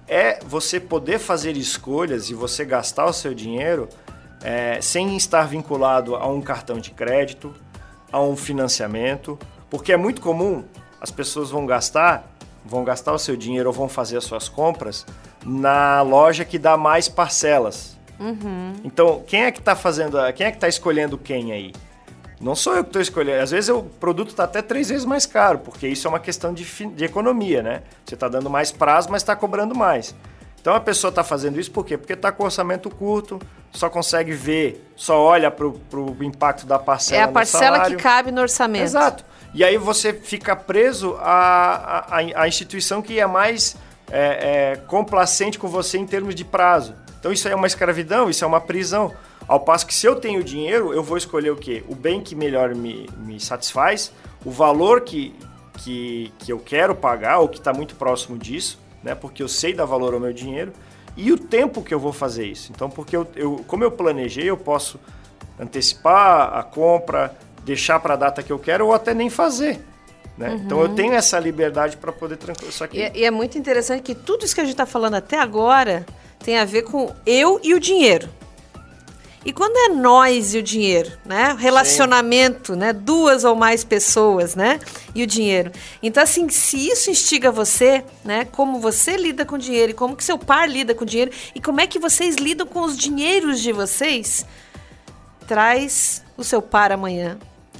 é 0.07 0.39
você 0.43 0.79
poder 0.79 1.19
fazer 1.19 1.55
escolhas 1.55 2.31
e 2.31 2.33
você 2.33 2.65
gastar 2.65 3.05
o 3.05 3.13
seu 3.13 3.31
dinheiro 3.31 3.87
é, 4.43 4.79
sem 4.81 5.15
estar 5.15 5.47
vinculado 5.47 6.15
a 6.15 6.25
um 6.25 6.41
cartão 6.41 6.79
de 6.79 6.89
crédito, 6.89 7.53
a 8.11 8.19
um 8.19 8.35
financiamento, 8.35 9.37
porque 9.69 9.93
é 9.93 9.97
muito 9.97 10.19
comum 10.19 10.63
as 10.99 11.11
pessoas 11.11 11.51
vão 11.51 11.67
gastar 11.67 12.34
vão 12.65 12.83
gastar 12.83 13.13
o 13.13 13.19
seu 13.19 13.37
dinheiro 13.37 13.69
ou 13.69 13.73
vão 13.73 13.87
fazer 13.87 14.17
as 14.17 14.23
suas 14.23 14.49
compras 14.49 15.05
na 15.45 16.01
loja 16.01 16.43
que 16.43 16.57
dá 16.57 16.75
mais 16.75 17.07
parcelas. 17.07 17.95
Uhum. 18.19 18.73
Então, 18.83 19.23
quem 19.27 19.43
é 19.43 19.51
que 19.51 19.59
está 19.59 19.75
fazendo, 19.75 20.17
quem 20.33 20.47
é 20.47 20.51
que 20.51 20.57
está 20.57 20.67
escolhendo 20.67 21.17
quem 21.17 21.51
aí? 21.51 21.73
Não 22.39 22.55
sou 22.55 22.75
eu 22.75 22.83
que 22.83 22.89
estou 22.89 23.01
escolhendo. 23.01 23.41
Às 23.41 23.51
vezes 23.51 23.69
o 23.69 23.83
produto 23.83 24.29
está 24.29 24.43
até 24.43 24.61
três 24.61 24.89
vezes 24.89 25.05
mais 25.05 25.25
caro, 25.25 25.59
porque 25.59 25.87
isso 25.87 26.07
é 26.07 26.09
uma 26.09 26.19
questão 26.19 26.53
de, 26.53 26.63
de 26.63 27.05
economia, 27.05 27.61
né? 27.61 27.83
Você 28.05 28.15
está 28.15 28.27
dando 28.27 28.49
mais 28.49 28.71
prazo, 28.71 29.09
mas 29.09 29.21
está 29.21 29.35
cobrando 29.35 29.73
mais. 29.73 30.15
Então 30.59 30.73
a 30.73 30.79
pessoa 30.79 31.09
está 31.09 31.23
fazendo 31.23 31.59
isso 31.59 31.71
por 31.71 31.85
quê? 31.85 31.97
Porque 31.97 32.13
está 32.13 32.31
com 32.31 32.43
orçamento 32.43 32.89
curto, 32.89 33.39
só 33.71 33.89
consegue 33.89 34.31
ver, 34.31 34.83
só 34.95 35.21
olha 35.21 35.51
para 35.51 35.67
o 35.67 36.23
impacto 36.23 36.65
da 36.65 36.79
parcela. 36.79 37.21
É 37.21 37.23
a 37.23 37.27
parcela 37.27 37.85
que 37.85 37.95
cabe 37.95 38.31
no 38.31 38.41
orçamento. 38.41 38.83
Exato. 38.83 39.23
E 39.55 39.63
aí 39.63 39.77
você 39.77 40.11
fica 40.11 40.53
preso 40.53 41.15
à, 41.17 42.05
à, 42.09 42.41
à 42.41 42.47
instituição 42.47 43.01
que 43.01 43.17
é 43.17 43.25
mais 43.25 43.77
é, 44.11 44.73
é, 44.73 44.75
complacente 44.75 45.57
com 45.57 45.69
você 45.69 45.97
em 45.97 46.05
termos 46.05 46.35
de 46.35 46.43
prazo. 46.43 46.93
Então 47.17 47.31
isso 47.31 47.47
é 47.47 47.55
uma 47.55 47.65
escravidão, 47.65 48.29
isso 48.29 48.43
é 48.43 48.47
uma 48.47 48.59
prisão. 48.59 49.13
Ao 49.47 49.61
passo 49.61 49.87
que 49.87 49.93
se 49.93 50.05
eu 50.05 50.17
tenho 50.17 50.43
dinheiro, 50.43 50.93
eu 50.93 51.01
vou 51.01 51.15
escolher 51.17 51.51
o 51.51 51.55
quê? 51.55 51.85
O 51.87 51.95
bem 51.95 52.19
que 52.19 52.35
melhor 52.35 52.75
me, 52.75 53.07
me 53.19 53.39
satisfaz, 53.39 54.11
o 54.43 54.51
valor 54.51 55.01
que, 55.01 55.33
que, 55.77 56.33
que 56.37 56.51
eu 56.51 56.59
quero 56.59 56.93
pagar, 56.93 57.39
ou 57.39 57.47
que 57.47 57.57
está 57.57 57.71
muito 57.71 57.95
próximo 57.95 58.37
disso, 58.37 58.77
né? 59.01 59.15
porque 59.15 59.41
eu 59.41 59.47
sei 59.47 59.73
dar 59.73 59.85
valor 59.85 60.13
ao 60.13 60.19
meu 60.19 60.33
dinheiro, 60.33 60.73
e 61.15 61.31
o 61.31 61.37
tempo 61.37 61.81
que 61.81 61.93
eu 61.93 61.99
vou 61.99 62.11
fazer 62.11 62.45
isso. 62.45 62.73
Então, 62.75 62.89
porque 62.89 63.15
eu, 63.15 63.25
eu 63.37 63.63
como 63.65 63.85
eu 63.85 63.91
planejei, 63.91 64.49
eu 64.49 64.57
posso 64.57 64.99
antecipar 65.57 66.53
a 66.53 66.61
compra, 66.61 67.33
deixar 67.65 67.99
para 67.99 68.13
a 68.13 68.17
data 68.17 68.43
que 68.43 68.51
eu 68.51 68.59
quero 68.59 68.85
ou 68.85 68.93
até 68.93 69.13
nem 69.13 69.29
fazer. 69.29 69.81
Né? 70.37 70.49
Uhum. 70.49 70.55
Então 70.57 70.81
eu 70.81 70.89
tenho 70.89 71.13
essa 71.13 71.39
liberdade 71.39 71.97
para 71.97 72.11
poder 72.11 72.37
tranquilo. 72.37 72.71
Só 72.71 72.87
que... 72.87 72.97
E, 72.97 73.11
e, 73.15 73.25
é 73.25 73.31
muito 73.31 73.57
interessante 73.57 74.03
que 74.03 74.13
tudo 74.13 74.45
isso 74.45 74.53
que 74.53 74.61
a 74.61 74.63
gente 74.63 74.73
está 74.73 74.85
falando 74.85 75.15
até 75.15 75.39
agora 75.39 76.05
tem 76.43 76.57
a 76.57 76.65
ver 76.65 76.83
com 76.83 77.13
eu 77.25 77.59
e 77.63 77.73
o 77.73 77.79
dinheiro. 77.79 78.29
E 79.43 79.53
quando 79.53 79.77
é 79.77 79.89
nós 79.89 80.55
e 80.55 80.57
o 80.57 80.63
dinheiro, 80.63 81.11
né? 81.23 81.55
Relacionamento, 81.57 82.73
Sim. 82.73 82.79
né? 82.79 82.91
Duas 82.93 83.43
ou 83.43 83.55
mais 83.55 83.83
pessoas, 83.83 84.55
né? 84.55 84.79
E 85.13 85.21
o 85.21 85.27
dinheiro. 85.27 85.71
Então, 86.01 86.23
assim, 86.23 86.49
se 86.49 86.89
isso 86.89 87.11
instiga 87.11 87.51
você, 87.51 88.03
né? 88.23 88.45
Como 88.45 88.79
você 88.79 89.15
lida 89.15 89.45
com 89.45 89.55
o 89.55 89.59
dinheiro 89.59 89.91
e 89.91 89.93
como 89.93 90.15
que 90.15 90.23
seu 90.23 90.39
par 90.39 90.67
lida 90.67 90.95
com 90.95 91.03
o 91.03 91.07
dinheiro 91.07 91.31
e 91.53 91.61
como 91.61 91.79
é 91.79 91.85
que 91.85 91.99
vocês 91.99 92.37
lidam 92.37 92.65
com 92.65 92.81
os 92.81 92.97
dinheiros 92.97 93.61
de 93.61 93.71
vocês, 93.71 94.43
traz 95.47 96.23
o 96.35 96.43
seu 96.43 96.59
par 96.59 96.91
amanhã 96.91 97.37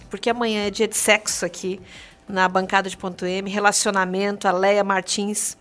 porque 0.09 0.29
amanhã 0.29 0.67
é 0.67 0.69
dia 0.69 0.87
de 0.87 0.95
sexo 0.95 1.45
aqui 1.45 1.79
na 2.27 2.47
bancada 2.47 2.89
de 2.89 2.97
ponto 2.97 3.25
M, 3.25 3.49
relacionamento, 3.49 4.47
a 4.47 4.51
Leia 4.51 4.83
Martins, 4.83 5.57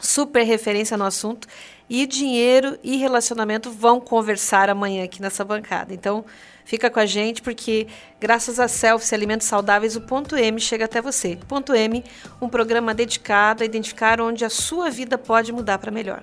super 0.00 0.42
referência 0.42 0.96
no 0.96 1.04
assunto, 1.04 1.46
e 1.88 2.06
dinheiro 2.06 2.78
e 2.82 2.96
relacionamento 2.96 3.70
vão 3.70 4.00
conversar 4.00 4.68
amanhã 4.68 5.04
aqui 5.04 5.20
nessa 5.22 5.44
bancada. 5.44 5.94
Então, 5.94 6.24
fica 6.64 6.90
com 6.90 7.00
a 7.00 7.06
gente, 7.06 7.40
porque 7.40 7.86
graças 8.20 8.60
a 8.60 8.68
Selfie 8.68 9.14
Alimentos 9.14 9.46
Saudáveis, 9.46 9.96
o 9.96 10.02
Ponto 10.02 10.36
M 10.36 10.60
chega 10.60 10.84
até 10.84 11.00
você. 11.00 11.38
Ponto 11.48 11.74
M, 11.74 12.04
um 12.40 12.48
programa 12.48 12.94
dedicado 12.94 13.62
a 13.62 13.66
identificar 13.66 14.20
onde 14.20 14.44
a 14.44 14.50
sua 14.50 14.90
vida 14.90 15.16
pode 15.16 15.50
mudar 15.50 15.78
para 15.78 15.90
melhor. 15.90 16.22